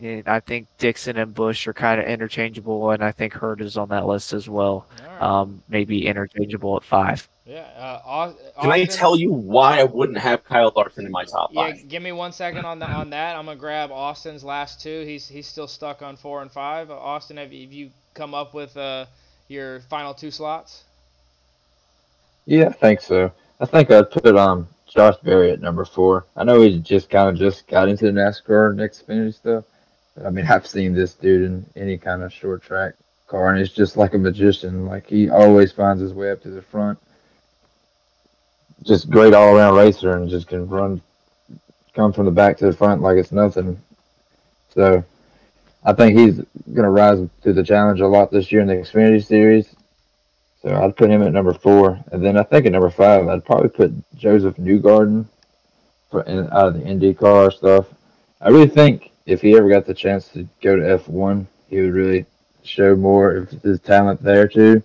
[0.00, 3.76] and I think Dixon and Busch are kind of interchangeable, and I think Hurd is
[3.76, 4.86] on that list as well.
[5.00, 5.22] All right.
[5.22, 7.28] Um, maybe interchangeable at five.
[7.44, 7.62] yeah.
[7.76, 11.50] Uh, Au- Can I tell you why I wouldn't have Kyle Larson in my top
[11.52, 11.88] Yeah, five?
[11.88, 13.36] give me one second on the, on that.
[13.36, 15.04] I'm gonna grab Austin's last two.
[15.04, 16.90] He's he's still stuck on four and five.
[16.90, 19.06] Uh, Austin, have you, have you come up with uh,
[19.48, 20.84] your final two slots?
[22.46, 23.32] Yeah, I think so.
[23.60, 26.24] I think I'd put um Josh Berry at number four.
[26.36, 29.64] I know he just kind of just got into the NASCAR and Xfinity stuff,
[30.16, 32.94] but I mean I've seen this dude in any kind of short track
[33.26, 34.86] car, and he's just like a magician.
[34.86, 36.98] Like he always finds his way up to the front.
[38.84, 41.00] Just great all around racer, and just can run,
[41.94, 43.80] come from the back to the front like it's nothing.
[44.74, 45.04] So,
[45.84, 46.40] I think he's
[46.72, 49.74] gonna rise to the challenge a lot this year in the Xfinity Series.
[50.64, 53.44] So I'd put him at number four, and then I think at number five I'd
[53.44, 55.26] probably put Josef Newgarden
[56.10, 57.86] for in, out of the IndyCar stuff.
[58.40, 61.82] I really think if he ever got the chance to go to F one, he
[61.82, 62.24] would really
[62.62, 64.82] show more of his talent there too.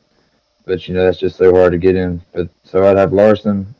[0.66, 2.22] But you know that's just so hard to get in.
[2.34, 3.74] But so I'd have Larson,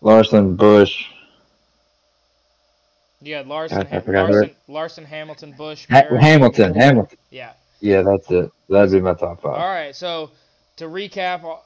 [0.00, 1.04] Larson, Busch,
[3.20, 7.18] Yeah, Larson, I- I Larson, Larson, Hamilton, Busch, ha- Hamilton, Hamilton.
[7.30, 7.52] Yeah.
[7.80, 8.50] Yeah, that's it.
[8.68, 9.52] That'd be my top five.
[9.52, 10.30] All right, So
[10.76, 11.60] to recap,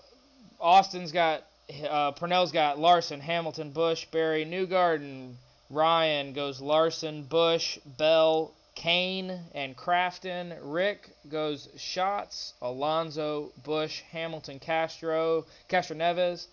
[0.61, 1.45] Austin's got
[1.89, 5.35] uh, Purnell's got Larson, Hamilton, Busch, Berry, Newgarden.
[5.71, 10.55] Ryan goes Larson, Busch, Bell, Kahne, and Crafton.
[10.63, 16.47] Rick goes Schatz, Alonso, Busch, Hamilton, Castro, Castroneves,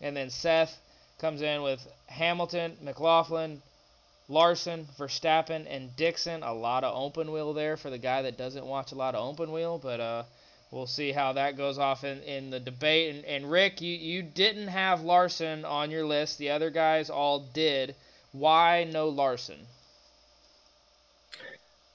[0.00, 0.78] and then Seth
[1.18, 3.60] comes in with Hamilton, McLaughlin,
[4.30, 6.42] Larson, Verstappen, and Dixon.
[6.42, 9.28] A lot of open wheel there for the guy that doesn't watch a lot of
[9.28, 10.22] open wheel, but uh,
[10.70, 13.14] we'll see how that goes off in, in the debate.
[13.14, 16.38] And, and Rick, you, you didn't have Larson on your list.
[16.38, 17.94] The other guys all did.
[18.32, 19.66] Why no Larson?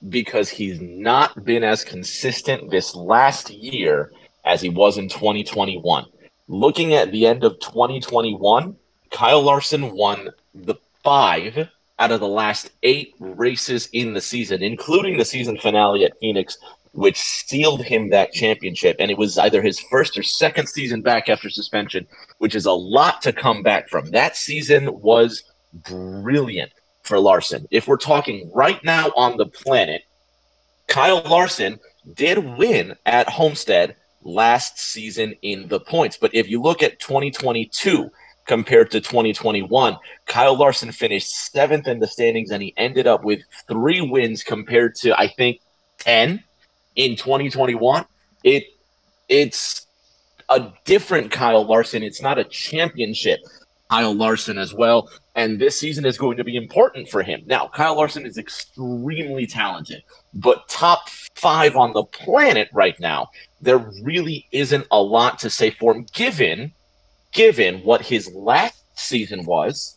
[0.08, 4.12] because he's not been as consistent this last year
[4.44, 6.06] as he was in 2021.
[6.48, 8.76] Looking at the end of 2021,
[9.10, 11.68] Kyle Larson won the five
[11.98, 16.58] out of the last eight races in the season, including the season finale at Phoenix,
[16.92, 18.96] which sealed him that championship.
[18.98, 22.06] And it was either his first or second season back after suspension,
[22.38, 24.10] which is a lot to come back from.
[24.10, 26.72] That season was brilliant
[27.02, 27.66] for Larson.
[27.70, 30.02] If we're talking right now on the planet,
[30.88, 31.78] Kyle Larson
[32.14, 36.16] did win at Homestead last season in the points.
[36.16, 38.10] But if you look at 2022
[38.46, 43.42] compared to 2021, Kyle Larson finished seventh in the standings and he ended up with
[43.68, 45.60] three wins compared to, I think,
[45.98, 46.42] 10
[46.94, 48.06] in 2021.
[48.44, 48.64] It
[49.28, 49.86] It's
[50.48, 52.02] a different Kyle Larson.
[52.02, 53.40] It's not a championship
[53.90, 55.10] Kyle Larson as well.
[55.34, 57.42] And this season is going to be important for him.
[57.46, 60.02] Now, Kyle Larson is extremely talented,
[60.34, 63.28] but top five on the planet right now,
[63.60, 66.72] there really isn't a lot to say for him, given
[67.36, 69.96] given what his last season was,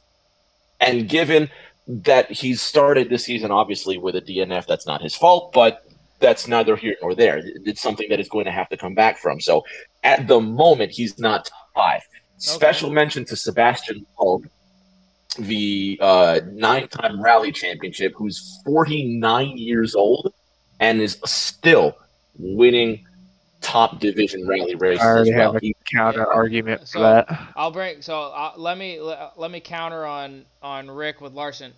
[0.79, 1.49] and given
[1.87, 5.83] that he's started this season obviously with a DNF that's not his fault, but
[6.19, 7.41] that's neither here nor there.
[7.65, 9.39] It's something that is going to have to come back from.
[9.39, 9.65] So
[10.03, 12.01] at the moment, he's not top five.
[12.37, 14.49] Special mention to Sebastian Loeb,
[15.37, 20.33] the uh, nine-time rally championship, who's 49 years old
[20.79, 21.97] and is still
[22.37, 23.05] winning
[23.61, 25.01] top division rally races.
[25.03, 25.53] I already as well.
[25.53, 27.27] have a He- counter argument for So- that.
[27.55, 31.73] I'll bring so uh, let me let, let me counter on on Rick with Larson.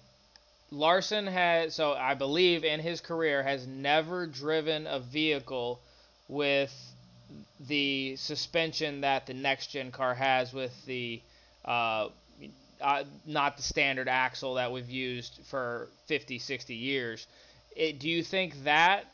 [0.71, 5.79] Larson has so I believe in his career has never driven a vehicle
[6.29, 6.73] with
[7.67, 11.21] the suspension that the next gen car has with the
[11.65, 12.07] uh,
[12.79, 17.27] uh, not the standard axle that we've used for 50 60 years
[17.75, 19.05] it, do you think that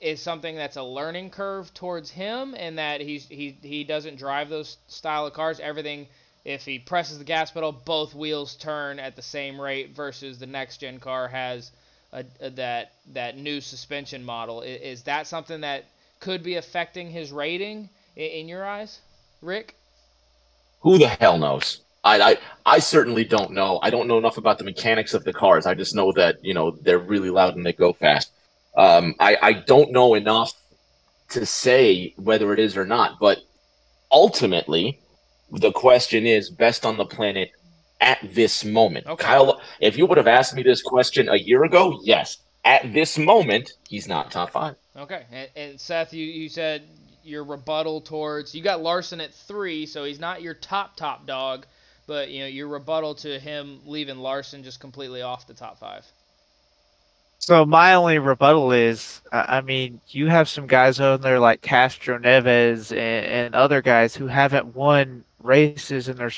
[0.00, 4.48] is something that's a learning curve towards him and that he's he he doesn't drive
[4.48, 6.06] those style of cars everything
[6.44, 10.46] if he presses the gas pedal both wheels turn at the same rate versus the
[10.46, 11.72] next gen car has
[12.12, 15.86] a, a- that that new suspension model I- is, that something that
[16.20, 19.00] could be affecting his rating in, in your eyes
[19.42, 19.76] rick
[20.80, 21.82] Who the hell knows?
[22.04, 23.78] I, I I certainly don't know.
[23.82, 25.66] I don't know enough about the mechanics of the cars.
[25.66, 28.32] I just know that you know they're really loud and they go fast.
[28.76, 30.52] Um, I I don't know enough
[31.30, 33.18] to say whether it is or not.
[33.20, 33.38] But
[34.10, 35.00] ultimately,
[35.50, 37.50] the question is best on the planet
[38.00, 39.06] at this moment.
[39.06, 39.24] Okay.
[39.24, 42.38] Kyle, if you would have asked me this question a year ago, yes.
[42.64, 44.74] At this moment, he's not top five.
[44.96, 46.82] Okay, and, and Seth, you, you said
[47.22, 51.66] your rebuttal towards you got Larson at three, so he's not your top top dog,
[52.06, 56.04] but you know your rebuttal to him leaving Larson just completely off the top five.
[57.38, 62.90] So my only rebuttal is, I mean, you have some guys on there like Castroneves
[62.90, 66.32] and, and other guys who haven't won races in their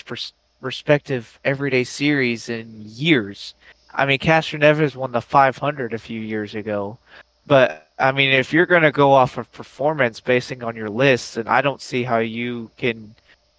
[0.61, 3.55] respective everyday series in years.
[3.95, 6.99] I mean, Castroneves won the 500 a few years ago,
[7.47, 11.37] but I mean, if you're going to go off of performance basing on your list,
[11.37, 13.15] and I don't see how you can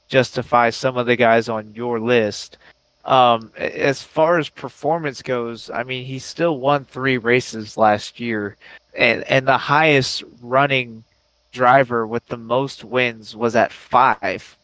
[0.07, 2.57] justify some of the guys on your list.
[3.05, 8.57] Um, as far as performance goes, I mean, he still won three races last year,
[8.95, 11.03] and and the highest running
[11.51, 14.57] driver with the most wins was at five,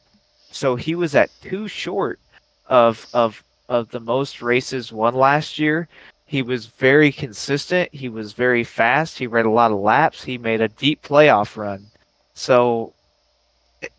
[0.52, 2.20] so he was at two short
[2.68, 5.88] of of of the most races won last year.
[6.26, 7.94] He was very consistent.
[7.94, 9.18] He was very fast.
[9.18, 10.24] He ran a lot of laps.
[10.24, 11.86] He made a deep playoff run.
[12.34, 12.94] So,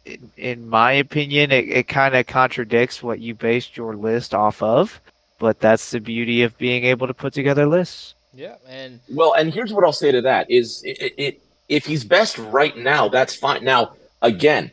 [0.05, 4.63] in, in my opinion, it, it kind of contradicts what you based your list off
[4.63, 5.01] of.
[5.39, 8.15] But that's the beauty of being able to put together lists.
[8.33, 12.05] Yeah, and Well, and here's what I'll say to that: is it, it if he's
[12.05, 13.65] best right now, that's fine.
[13.65, 14.71] Now, again,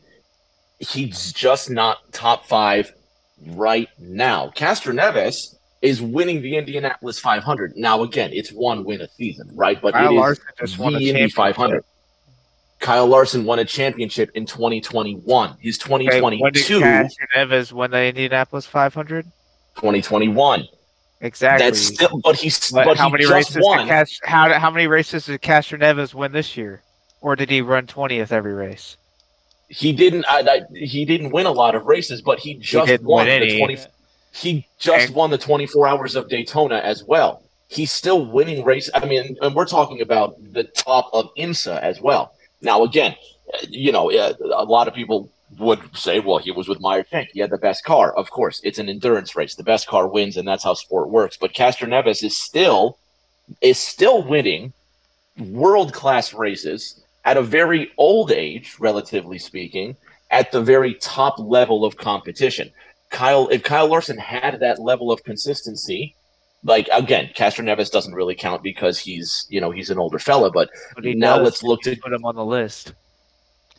[0.79, 2.93] he's just not top five
[3.47, 4.51] right now.
[4.55, 7.75] Castroneves is winning the Indianapolis 500.
[7.75, 9.81] Now, again, it's one win a season, right?
[9.81, 11.83] But Kyle it is Larson just won the Indy 500.
[12.83, 15.55] Kyle Larson won a championship in 2021.
[15.61, 16.11] His Okay, when did
[16.65, 19.23] 2022, Castro Neves win the Indianapolis 500?
[19.75, 20.67] 2021.
[21.21, 21.65] Exactly.
[21.65, 23.87] That's still, but he's But but how he many just races won.
[23.87, 26.83] how how many races did Castroneves win this year,
[27.21, 28.97] or did he run twentieth every race?
[29.69, 33.07] he didn't I, I, he didn't win a lot of races, but he just didn't
[33.07, 33.77] won the twenty.
[34.33, 37.41] He just And- won the twenty four hours of Daytona as well.
[37.69, 38.89] He's still winning race.
[38.93, 42.33] I mean, and we're talking about the top of IMSA as well.
[42.63, 43.15] Now, again,
[43.69, 47.29] you know, a lot of people would say, well, he was with Meyer Shank.
[47.33, 48.11] He had the best car.
[48.13, 49.55] Of course, it's an endurance race.
[49.55, 51.37] The best car wins, and that's how sport works.
[51.37, 52.97] But Castroneves is still
[53.61, 54.73] is still winning
[55.37, 59.95] world class races at a very old age, relatively speaking,
[60.31, 62.71] at the very top level of competition.
[63.09, 66.15] Kyle, if Kyle Larson had that level of consistency,
[66.63, 70.69] like again, Castroneves doesn't really count because he's you know he's an older fella, but,
[70.95, 72.93] But he now does let's look to put him on the list.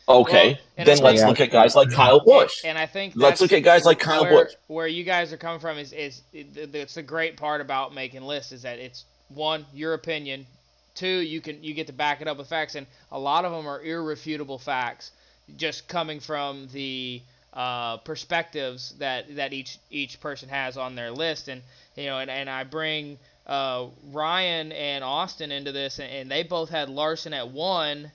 [0.07, 2.63] okay, Well, and then let's like- look at guys like Kyle Busch.
[2.63, 4.53] And I think Let's look at guys like Kyle where, Busch.
[4.67, 8.51] Where you guys are coming from is is it's the great part about making lists
[8.51, 10.45] is that it's one your opinion,
[10.93, 13.51] two you can you get to back it up with facts, and a lot of
[13.51, 15.11] them are irrefutable facts,
[15.57, 17.21] just coming from the
[17.53, 21.63] uh, perspectives that that each each person has on their list, and
[21.95, 23.17] you know, and, and I bring
[23.47, 28.11] uh, Ryan and Austin into this, and, and they both had Larson at one,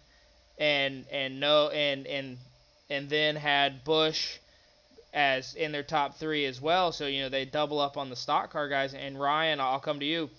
[0.59, 2.39] and and no and and
[2.91, 4.39] and then had Busch
[5.13, 6.93] as in their top three as well.
[6.93, 8.95] So you know they double up on the stock car guys.
[8.95, 10.31] And Ryan, I'll come to you.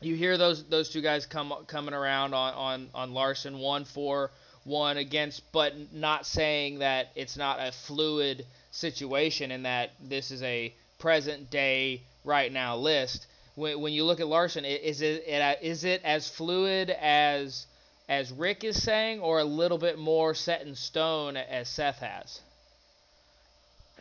[0.00, 4.30] You hear those those two guys come coming around on on on Larson one for
[4.64, 10.42] one against, but not saying that it's not a fluid situation and that this is
[10.42, 10.72] a
[11.02, 13.26] present day right now list.
[13.56, 17.66] When, when you look at Larson, is it uh, is it as fluid as
[18.08, 22.40] as Rick is saying, or a little bit more set in stone as Seth has?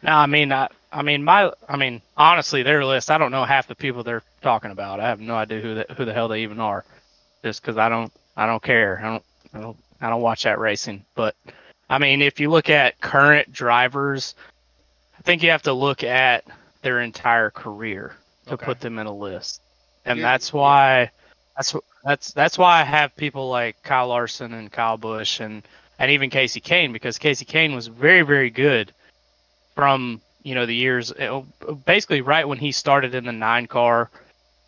[0.03, 3.11] No, I mean, I, I mean, my, I mean, honestly, their list.
[3.11, 4.99] I don't know half the people they're talking about.
[4.99, 6.83] I have no idea who the, who the hell they even are,
[7.43, 8.99] just because I don't, I don't care.
[8.99, 9.23] I don't,
[9.53, 11.05] I don't, I don't watch that racing.
[11.13, 11.35] But,
[11.87, 14.33] I mean, if you look at current drivers,
[15.19, 16.45] I think you have to look at
[16.81, 18.15] their entire career
[18.47, 18.65] to Okay.
[18.65, 19.61] put them in a list,
[20.05, 21.11] and You're- that's why,
[21.55, 25.61] that's that's that's why I have people like Kyle Larson and Kyle Busch and
[25.99, 28.91] and even Kasey Kahne because Kasey Kahne was very very good
[29.75, 31.41] from you know the years uh,
[31.85, 34.09] basically right when he started in the nine car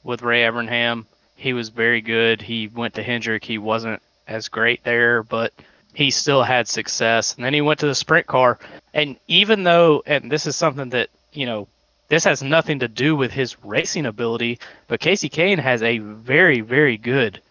[0.03, 1.05] with Ray Evernham.
[1.35, 2.41] He was very good.
[2.41, 3.43] He went to Hendrick.
[3.43, 5.51] He wasn't as great there, but
[5.93, 7.35] he still had success.
[7.35, 8.59] And then he went to the sprint car.
[8.93, 11.67] And even though, and this is something that you know,
[12.13, 16.61] this has nothing to do with his racing ability, but Kasey Kahne has a very
[16.61, 17.41] very good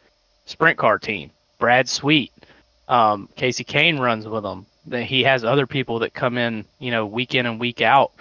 [0.47, 1.33] sprint car team.
[1.59, 2.33] Brad Sweet,
[2.87, 4.67] um, Kasey Kahne runs with them.
[4.89, 8.13] He has other people that come in, you know, week in and week out.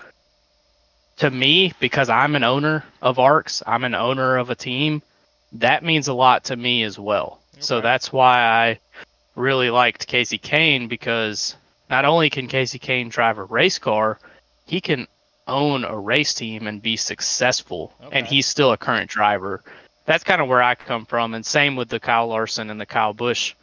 [1.17, 5.03] To me, because I'm an owner of ARCS, I'm an owner of a team.
[5.53, 7.39] That means a lot to me as well.
[7.59, 8.79] So that's why I
[9.35, 11.55] really liked Kasey Kahne because
[11.87, 14.17] not only can Kasey Kahne drive a race car,
[14.65, 15.07] he can
[15.47, 17.93] own a race team and be successful.
[18.11, 19.63] And he's still a current driver.
[20.05, 21.33] That's kind of where I come from.
[21.33, 23.53] And same with the Kyle Larson and the Kyle Busch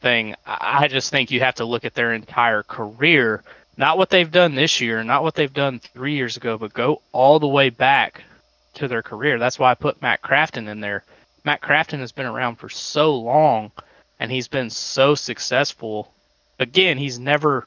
[0.00, 0.34] thing.
[0.46, 3.42] I I just think you have to look at their entire career,
[3.76, 7.00] not what they've done this year, not what they've done three years ago, but go
[7.12, 8.22] all the way back
[8.74, 9.38] to their career.
[9.38, 11.02] That's why I put Matt Crafton in there.
[11.44, 13.72] Matt Crafton has been around for so long
[14.18, 16.12] and he's been so successful.
[16.58, 17.66] Again, he's never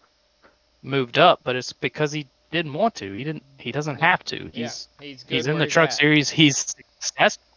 [0.82, 3.14] moved up, but it's because he didn't want to.
[3.14, 4.50] He didn't he doesn't have to.
[4.54, 5.94] He's yeah, he's good he's in the truck at.
[5.94, 6.30] series.
[6.30, 6.76] He's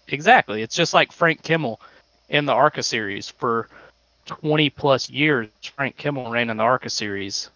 [0.08, 0.62] exactly.
[0.62, 1.80] It's just like Frank Kimmel
[2.28, 3.68] in the ARCA series for
[4.26, 5.48] 20 plus years.
[5.76, 7.50] Frank Kimmel ran in the ARCA series.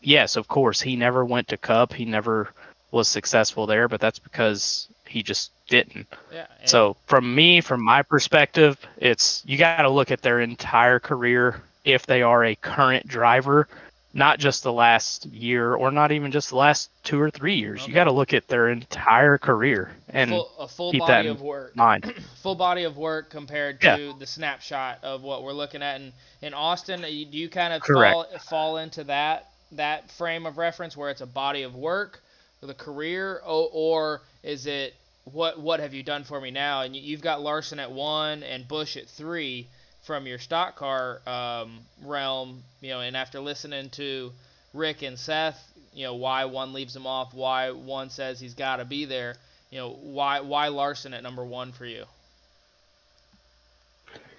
[0.00, 1.92] Yes, of course, he never went to Cup.
[1.92, 2.52] He never
[2.90, 6.06] was successful there, but that's because he just didn't.
[6.32, 11.00] Yeah, So, from me, from my perspective, it's you got to look at their entire
[11.00, 13.68] career if they are a current driver,
[14.16, 17.82] not just the last year or not even just the last two or three years.
[17.82, 17.90] Okay.
[17.90, 21.28] You got to look at their entire career and full, a full keep that body
[21.28, 21.76] in of work.
[21.76, 22.14] mind.
[22.42, 26.54] full body of work compared to the snapshot of what we're looking at in, in
[26.54, 27.04] Austin.
[27.04, 31.20] Uh, do you, kind of fall fall into that that frame of reference where it's
[31.20, 32.20] a body of work,
[32.62, 34.94] the career, or, or is it
[35.24, 36.82] what what have you done for me now?
[36.82, 39.68] And you, you've got Larson at one and Busch at three
[40.06, 43.00] from your stock car um, realm, you know.
[43.00, 44.32] And after listening to
[44.72, 45.62] Rick and Seth,
[45.92, 49.34] you know why one leaves him off, why one says he's got to be there.
[49.70, 52.04] You know why why Larson at number one for you?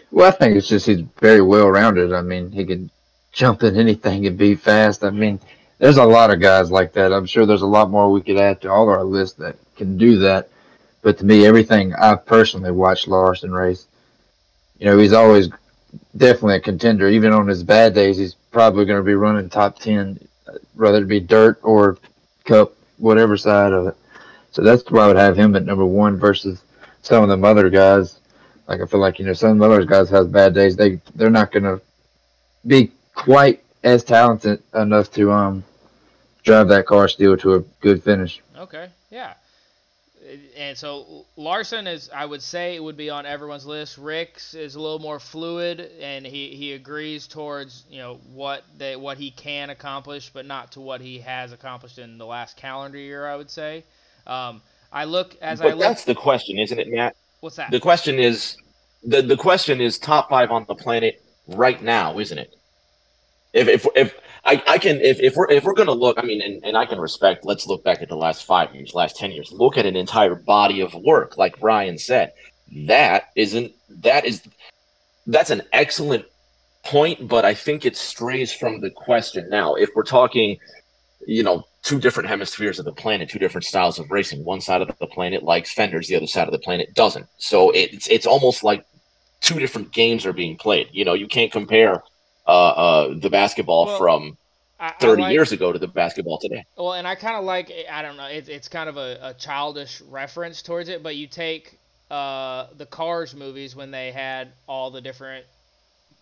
[0.09, 2.13] Well, I think it's just he's very well rounded.
[2.13, 2.89] I mean, he could
[3.33, 5.03] jump in anything and be fast.
[5.03, 5.39] I mean,
[5.79, 7.11] there's a lot of guys like that.
[7.11, 9.97] I'm sure there's a lot more we could add to all our list that can
[9.97, 10.49] do that.
[11.01, 13.86] But to me, everything I've personally watched Larson race,
[14.79, 15.49] you know, he's always
[16.15, 17.07] definitely a contender.
[17.09, 20.99] Even on his bad days, he's probably going to be running top 10, uh, whether
[20.99, 21.97] it be dirt or
[22.45, 23.97] cup, whatever side of it.
[24.51, 26.63] So that's why I would have him at number one versus
[27.01, 28.19] some of them other guys.
[28.67, 30.75] Like I feel like you know some of the other guys have bad days.
[30.75, 31.79] They they're not gonna
[32.65, 35.63] be quite as talented enough to um
[36.43, 38.41] drive that car still to a good finish.
[38.57, 39.35] Okay, yeah.
[40.55, 43.97] And so Larson is, I would say, it would be on everyone's list.
[43.97, 48.95] Rick's is a little more fluid, and he, he agrees towards you know what they
[48.95, 52.97] what he can accomplish, but not to what he has accomplished in the last calendar
[52.97, 53.27] year.
[53.27, 53.83] I would say.
[54.25, 55.79] Um, I look as but I look.
[55.79, 57.15] that's the question, isn't it, Matt?
[57.41, 57.71] What's that?
[57.71, 58.57] The question is
[59.03, 62.55] the the question is top five on the planet right now, isn't it?
[63.53, 66.41] If if if I, I can if, if we're if we're gonna look, I mean,
[66.41, 67.45] and, and I can respect.
[67.45, 69.51] Let's look back at the last five years, last ten years.
[69.51, 72.33] Look at an entire body of work, like Ryan said.
[72.85, 74.41] That isn't that is
[75.25, 76.25] that's an excellent
[76.83, 79.49] point, but I think it strays from the question.
[79.49, 80.57] Now, if we're talking,
[81.25, 84.43] you know, two different hemispheres of the planet, two different styles of racing.
[84.43, 87.27] One side of the planet likes fenders, the other side of the planet doesn't.
[87.37, 88.85] So it's it's almost like
[89.39, 90.89] two different games are being played.
[90.91, 92.03] You know, you can't compare
[92.47, 94.37] uh, uh, the basketball Well, from
[94.79, 96.63] I- I 30 like- years ago to the basketball today.
[96.77, 98.25] Well, and I kind of like I don't know.
[98.27, 101.77] It's it's kind of a, a childish reference towards it, but you take
[102.09, 105.45] uh, the Cars movies when they had all the different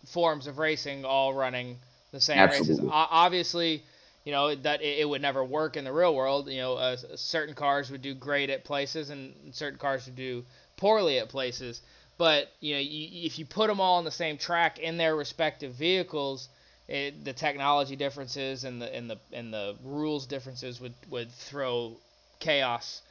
[0.08, 1.78] forms of racing all running
[2.12, 2.80] the same races.
[2.80, 3.82] O- obviously,
[4.24, 6.48] you know that it, it would never work in the real world.
[6.48, 10.44] You know, uh, certain cars would do great at places, and certain cars would do
[10.76, 11.82] poorly at places.
[12.18, 15.14] But you know, you, if you put them all on the same track in their
[15.14, 16.48] respective vehicles,
[16.88, 21.96] it, the technology differences and the and the and the rules differences would would throw
[22.38, 23.02] chaos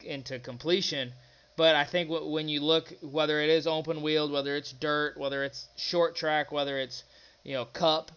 [0.00, 1.12] into completion.
[1.56, 5.16] But I think wh- when you look, whether it is open wheeled, whether it's dirt,
[5.16, 7.04] whether it's short track, whether it's
[7.42, 8.12] you know cup,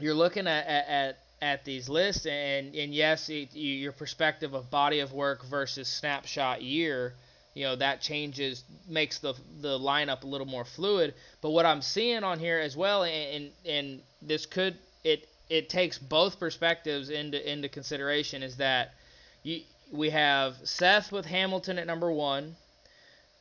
[0.00, 4.70] you're looking at at, at, these lists, and and yes, it, you, your perspective of
[4.70, 7.14] body of work versus snapshot year,
[7.54, 11.14] you know that changes, makes the the lineup a little more fluid.
[11.40, 15.98] But what I'm seeing on here as well, and and, this could it it takes
[15.98, 18.94] both perspectives into into consideration, is that
[19.42, 19.62] you
[19.92, 22.56] we have Seth with Hamilton at number one.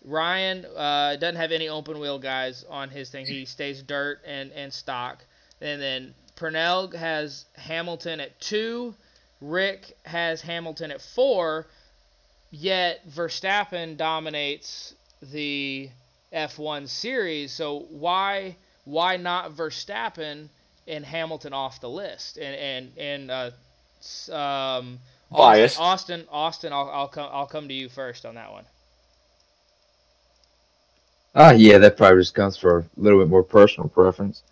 [0.06, 3.26] Ryan uh, doesn't have any open wheel guys on his thing.
[3.26, 5.23] He stays dirt and, and stock.
[5.61, 8.95] And then Purnell has Hamilton at two.
[9.40, 11.68] Rick has Hamilton at four.
[12.55, 14.93] Yet Verstappen dominates
[15.23, 15.89] the
[16.31, 17.51] F1 series.
[17.51, 18.55] So why
[18.85, 20.49] why not Verstappen
[20.88, 22.38] and Hamilton off the list?
[22.38, 23.31] And and and
[24.31, 24.99] uh, um,
[25.31, 25.80] Bias.
[25.80, 27.27] Austin, Austin, I'll, I'll come.
[27.31, 28.65] I'll come to you first on that one.
[31.34, 34.43] Ah, yeah, that probably just comes for a little bit more personal preference.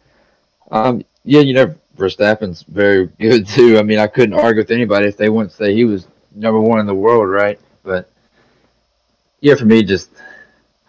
[0.72, 3.78] Um, yeah, you know, Verstappen's very good too.
[3.78, 6.80] I mean, I couldn't argue with anybody if they wouldn't say he was number one
[6.80, 7.60] in the world, right?
[7.84, 8.10] But
[9.40, 10.10] yeah, for me, just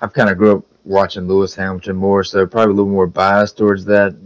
[0.01, 3.57] I've kind of grew up watching Lewis Hamilton more, so probably a little more biased
[3.57, 4.17] towards that.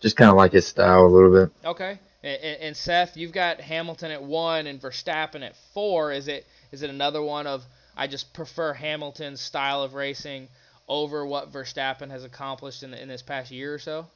[0.00, 1.52] Just kind of like his style a little bit.
[1.64, 1.98] Okay.
[2.22, 6.12] And, and Seth, you've got Hamilton at one and Verstappen at four.
[6.12, 7.64] Is it is it another one of
[7.96, 10.48] I just prefer Hamilton's style of racing
[10.88, 14.06] over what Verstappen has accomplished in the, in this past year or so?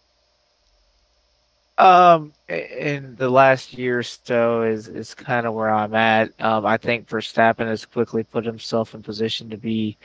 [1.79, 6.33] Um, in the last year or so is is kind of where I'm at.
[6.41, 9.97] Um, I think Verstappen has quickly put himself in position to be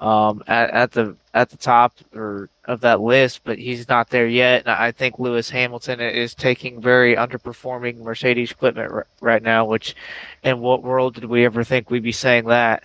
[0.00, 4.26] um at, at the at the top or of that list, but he's not there
[4.26, 4.62] yet.
[4.62, 9.66] And I think Lewis Hamilton is taking very underperforming Mercedes equipment r- right now.
[9.66, 9.94] Which,
[10.42, 12.84] in what world did we ever think we'd be saying that?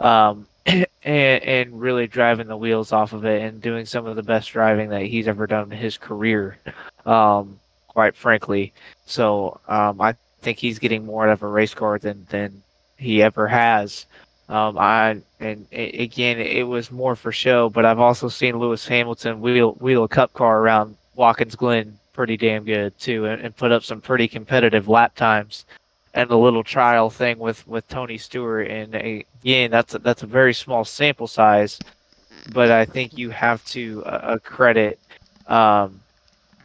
[0.00, 4.22] Um, and and really driving the wheels off of it and doing some of the
[4.22, 6.58] best driving that he's ever done in his career.
[7.04, 7.60] Um,
[7.96, 8.74] quite frankly.
[9.06, 12.62] So um, I think he's getting more out of a race car than than
[12.98, 14.04] he ever has.
[14.50, 18.86] Um, I and a- again, it was more for show, but I've also seen Lewis
[18.86, 23.56] Hamilton wheel wheel a cup car around Watkins Glen pretty damn good too, and, and
[23.56, 25.64] put up some pretty competitive lap times.
[26.12, 30.26] And a little trial thing with, with Tony Stewart, and again, that's a, that's a
[30.26, 31.78] very small sample size,
[32.54, 34.98] but I think you have to uh, credit
[35.46, 36.00] um,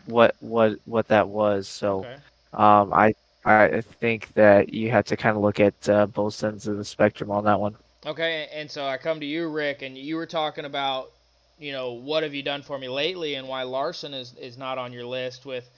[0.05, 1.67] what what what that was.
[1.67, 2.17] So Okay.
[2.53, 3.13] um, I
[3.45, 6.85] I think that you have to kind of look at uh, both ends of the
[6.85, 7.77] spectrum on that one.
[8.05, 11.11] Okay, and so I come to you, Rick, and you were talking about,
[11.59, 14.77] you know, what have you done for me lately, and why Larson is, is not
[14.77, 15.69] on your list with,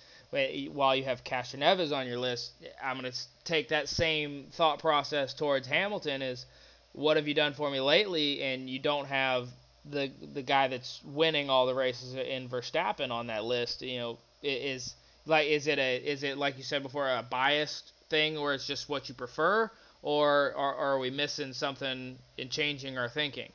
[0.71, 2.53] while you have Castroneves on your list.
[2.83, 3.11] I'm gonna
[3.43, 6.45] take that same thought process towards Hamilton is,
[6.93, 9.49] what have you done for me lately, and you don't have
[9.89, 13.81] the the guy that's winning all the races in Verstappen on that list.
[13.81, 14.95] You know, is
[15.25, 18.67] like is it a is it like you said before a biased thing, or it's
[18.67, 19.69] just what you prefer?
[20.03, 23.49] or, or are we missing something in changing our thinking?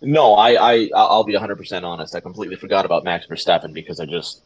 [0.00, 2.14] No, I, I I'll be 100% honest.
[2.14, 4.42] I completely forgot about Max Verstappen because I just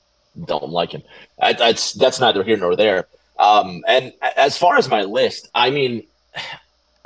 [0.47, 1.03] don't like him.
[1.39, 3.09] I, that's that's neither here nor there.
[3.39, 6.07] Um, and as far as my list, I mean,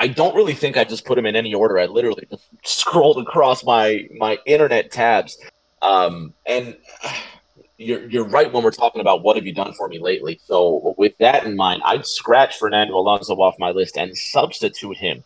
[0.02, 1.78] I don't really think I just put them in any order.
[1.78, 2.50] I literally just
[2.80, 5.38] scrolled across my my internet tabs,
[5.80, 6.76] um, and
[7.78, 10.40] you're you're right when we're talking about what have you done for me lately.
[10.44, 15.22] So with that in mind, I'd scratch Fernando Alonso off my list and substitute him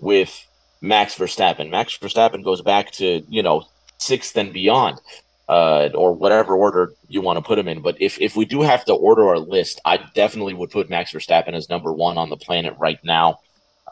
[0.00, 0.44] with
[0.80, 1.70] Max Verstappen.
[1.70, 3.62] Max Verstappen goes back to you know
[3.98, 5.00] sixth and beyond,
[5.48, 7.80] uh, or whatever order you want to put him in.
[7.80, 11.12] But if if we do have to order our list, I definitely would put Max
[11.12, 13.38] Verstappen as number one on the planet right now.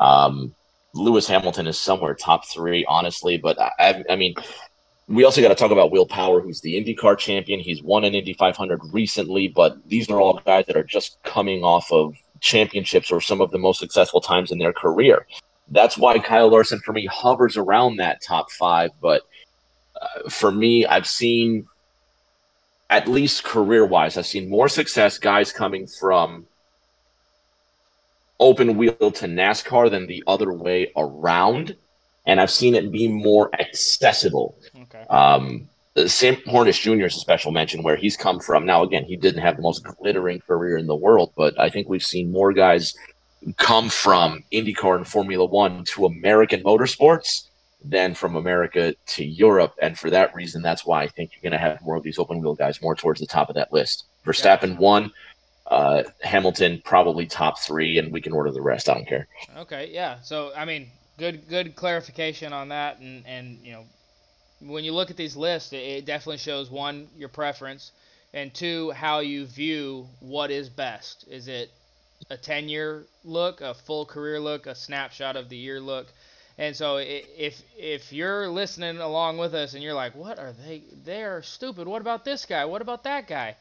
[0.01, 0.55] Um,
[0.95, 3.37] Lewis Hamilton is somewhere top three, honestly.
[3.37, 4.35] But I, I mean,
[5.09, 7.61] we also got to talk about Will Power, who's the IndyCar champion.
[7.61, 11.63] He's won an Indy 500 recently, but these are all guys that are just coming
[11.63, 15.27] off of championships or some of the most successful times in their career.
[15.69, 18.91] That's why Kyle Larson, for me, hovers around that top five.
[19.01, 19.23] But
[20.01, 21.67] uh, for me, I've seen,
[22.89, 26.47] at least career wise, I've seen more success guys coming from
[28.41, 31.77] open wheel to NASCAR than the other way around
[32.27, 34.57] and I've seen it be more accessible.
[34.83, 35.05] Okay.
[35.09, 35.69] Um,
[36.07, 37.07] Sam Hornish Jr.
[37.07, 38.67] is a special mention where he's come from.
[38.67, 41.89] Now, again, he didn't have the most glittering career in the world, but I think
[41.89, 42.95] we've seen more guys
[43.59, 47.49] come from IndyCar and Formula One to American motorsports
[47.85, 49.75] than from America to Europe.
[49.81, 52.19] And for that reason, that's why I think you're going to have more of these
[52.19, 54.05] open wheel guys more towards the top of that list.
[54.25, 54.81] Verstappen Gotcha.
[54.81, 55.13] one,
[55.67, 58.89] uh, Hamilton probably top three, and we can order the rest.
[58.89, 59.27] I don't care.
[59.57, 60.21] Okay, yeah.
[60.23, 63.85] So I mean, good good clarification on that, and and you know,
[64.61, 67.93] when you look at these lists, it, it definitely shows one your preference,
[68.33, 71.25] and two how you view what is best.
[71.29, 71.71] Is it
[72.31, 76.09] a 10 year look, a full career look, a snapshot of the year look?
[76.57, 80.83] And so if if you're listening along with us and you're like, what are they?
[81.05, 81.89] They are stupid.
[81.89, 82.65] What about this guy?
[82.65, 83.57] What about that guy?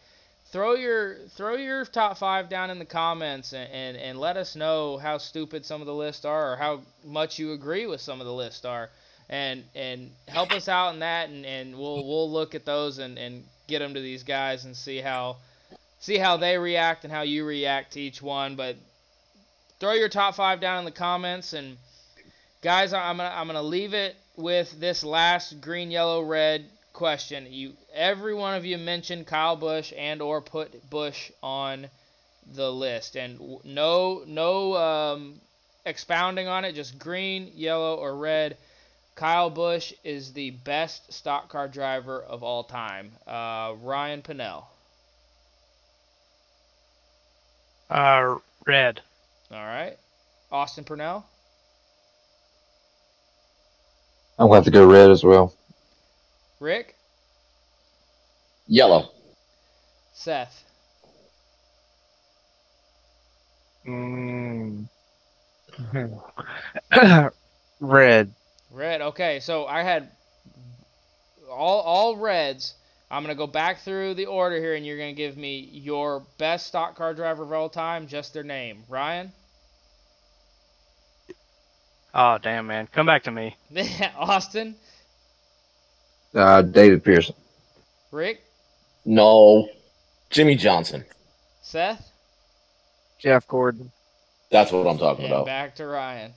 [0.53, 4.55] Throw your throw your top five down in the comments and, and, and let us
[4.55, 8.21] know how stupid some of the lists are or how much you agree with some
[8.21, 8.89] of the lists are.
[9.29, 13.17] And and help us out in that and, and we'll we'll look at those and,
[13.17, 15.37] and get them to these guys and see how
[15.99, 18.55] see how they react and how you react to each one.
[18.55, 18.75] But
[19.79, 21.77] throw your top five down in the comments and
[22.61, 27.47] guys I'm gonna I'm gonna leave it with this last green yellow red question.
[27.49, 31.89] You every one of you mentioned Kyle Busch and or put Busch on
[32.55, 35.41] the list, and no no um,
[35.85, 36.73] expounding on it.
[36.73, 38.57] Just green, yellow, or red.
[39.15, 43.11] Kyle Busch is the best stock car driver of all time.
[43.27, 44.65] Uh, Ryan Pannell.
[47.89, 49.01] Uh, red.
[49.51, 49.97] All right.
[50.51, 51.23] Austin Purnell.
[54.39, 55.53] I'm going to have to go red as well.
[56.63, 56.95] Rick.
[58.67, 59.09] Yellow.
[60.13, 60.63] Seth.
[63.85, 64.87] Mm.
[67.81, 68.33] Red.
[68.71, 69.01] Red.
[69.01, 70.09] Okay, so I had
[71.51, 72.75] all all reds.
[73.11, 76.67] I'm gonna go back through the order here, and you're gonna give me your best
[76.67, 78.85] stock car driver of all time, just their name.
[78.87, 79.33] Ryan.
[82.13, 82.87] Oh damn, man!
[82.87, 83.57] Come back to me.
[84.17, 84.75] Austin.
[86.33, 87.35] Uh, David Pearson.
[88.11, 88.41] Rick.
[89.05, 89.67] No.
[90.29, 91.05] Jimmie Johnson.
[91.61, 92.11] Seth.
[93.19, 93.91] Jeff Gordon.
[94.51, 95.45] That's what I'm talking And about.
[95.45, 96.33] back to Ryan.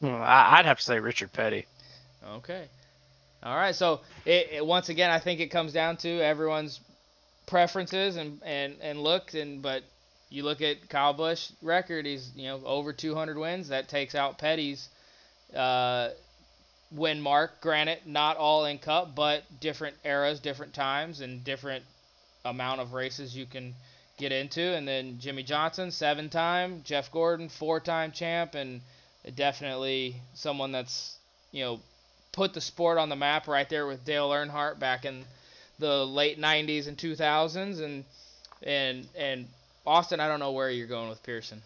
[0.00, 1.66] Hmm, I, I'd have to say Richard Petty.
[2.36, 2.66] Okay.
[3.42, 3.74] All right.
[3.74, 6.80] So it, it once again, I think it comes down to everyone's
[7.46, 9.82] preferences and and and looks and but
[10.30, 13.68] you look at Kyle Busch record, he's you know over 200 wins.
[13.68, 14.88] That takes out Petty's
[15.54, 16.10] uh,
[16.90, 17.60] win mark.
[17.60, 21.84] Granted, not all in Cup, but different eras, different times, and different
[22.44, 23.74] amount of races you can
[24.18, 24.60] get into.
[24.60, 26.82] And then Jimmie Johnson, seven-time.
[26.84, 28.80] Jeff Gordon, four-time champ, and
[29.34, 31.16] definitely someone that's
[31.52, 31.80] you know
[32.32, 35.24] put the sport on the map right there with Dale Earnhardt back in
[35.78, 38.04] the late 90s and 2000s and
[38.62, 39.46] and and
[39.86, 41.60] Austin I don't know where you're going with Pearson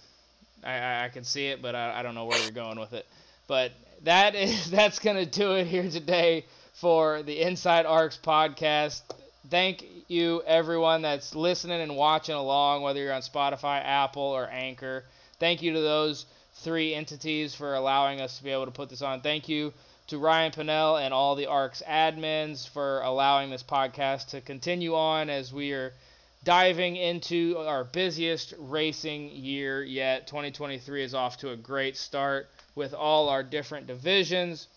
[0.62, 2.92] I, I, I can see it but I, I don't know where you're going with
[2.92, 3.06] it
[3.46, 3.72] but
[4.04, 6.44] that is that's gonna do it here today
[6.74, 9.02] for the Inside ARCS podcast.
[9.50, 15.04] Thank you everyone that's listening and watching along whether you're on Spotify Apple or Anchor.
[15.38, 16.26] Thank you to those
[16.56, 19.20] three entities for allowing us to be able to put this on.
[19.20, 19.72] Thank you
[20.08, 25.30] to Ryan Pannell and all the ARCS admins for allowing this podcast to continue on
[25.30, 25.92] as we are
[26.44, 30.26] diving into our busiest racing year yet.
[30.26, 34.68] 2023 is off to a great start with all our different divisions,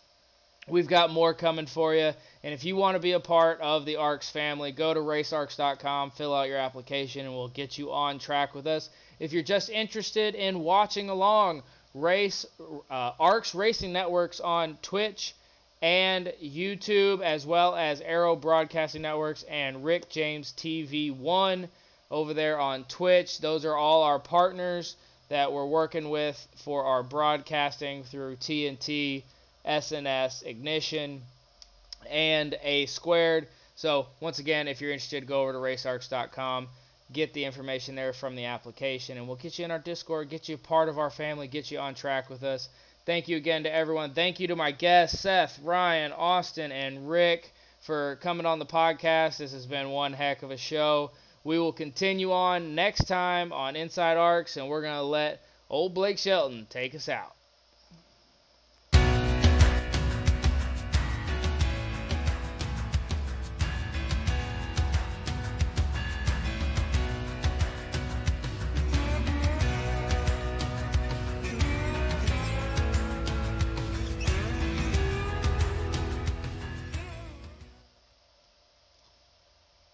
[0.67, 2.11] we've got more coming for you.
[2.43, 6.11] And if you want to be a part of the ARCS family, go to racearcs.com,
[6.11, 8.89] fill out your application, and we'll get you on track with us.
[9.19, 11.63] If you're just interested in watching along,
[11.93, 12.45] race
[12.89, 15.33] uh, ARCS Racing Networks on Twitch
[15.81, 21.69] and YouTube, as well as Arrow Broadcasting Networks and Rick James TV One
[22.09, 23.39] over there on Twitch.
[23.39, 24.95] Those are all our partners
[25.29, 29.23] that we're working with for our broadcasting through TNT,
[29.65, 31.21] SNS, Ignition,
[32.09, 33.47] and A Squared.
[33.75, 36.67] So, once again, if you're interested, go over to racearcs.com,
[37.13, 40.49] get the information there from the application, and we'll get you in our Discord, get
[40.49, 42.69] you part of our family, get you on track with us.
[43.05, 44.13] Thank you again to everyone.
[44.13, 49.37] Thank you to my guests, Seth, Ryan, Austin, and Rick, for coming on the podcast.
[49.37, 51.11] This has been one heck of a show.
[51.47, 55.93] We will continue on next time on Inside ARCS, and we're going to let old
[55.93, 57.36] Blake Shelton take us out.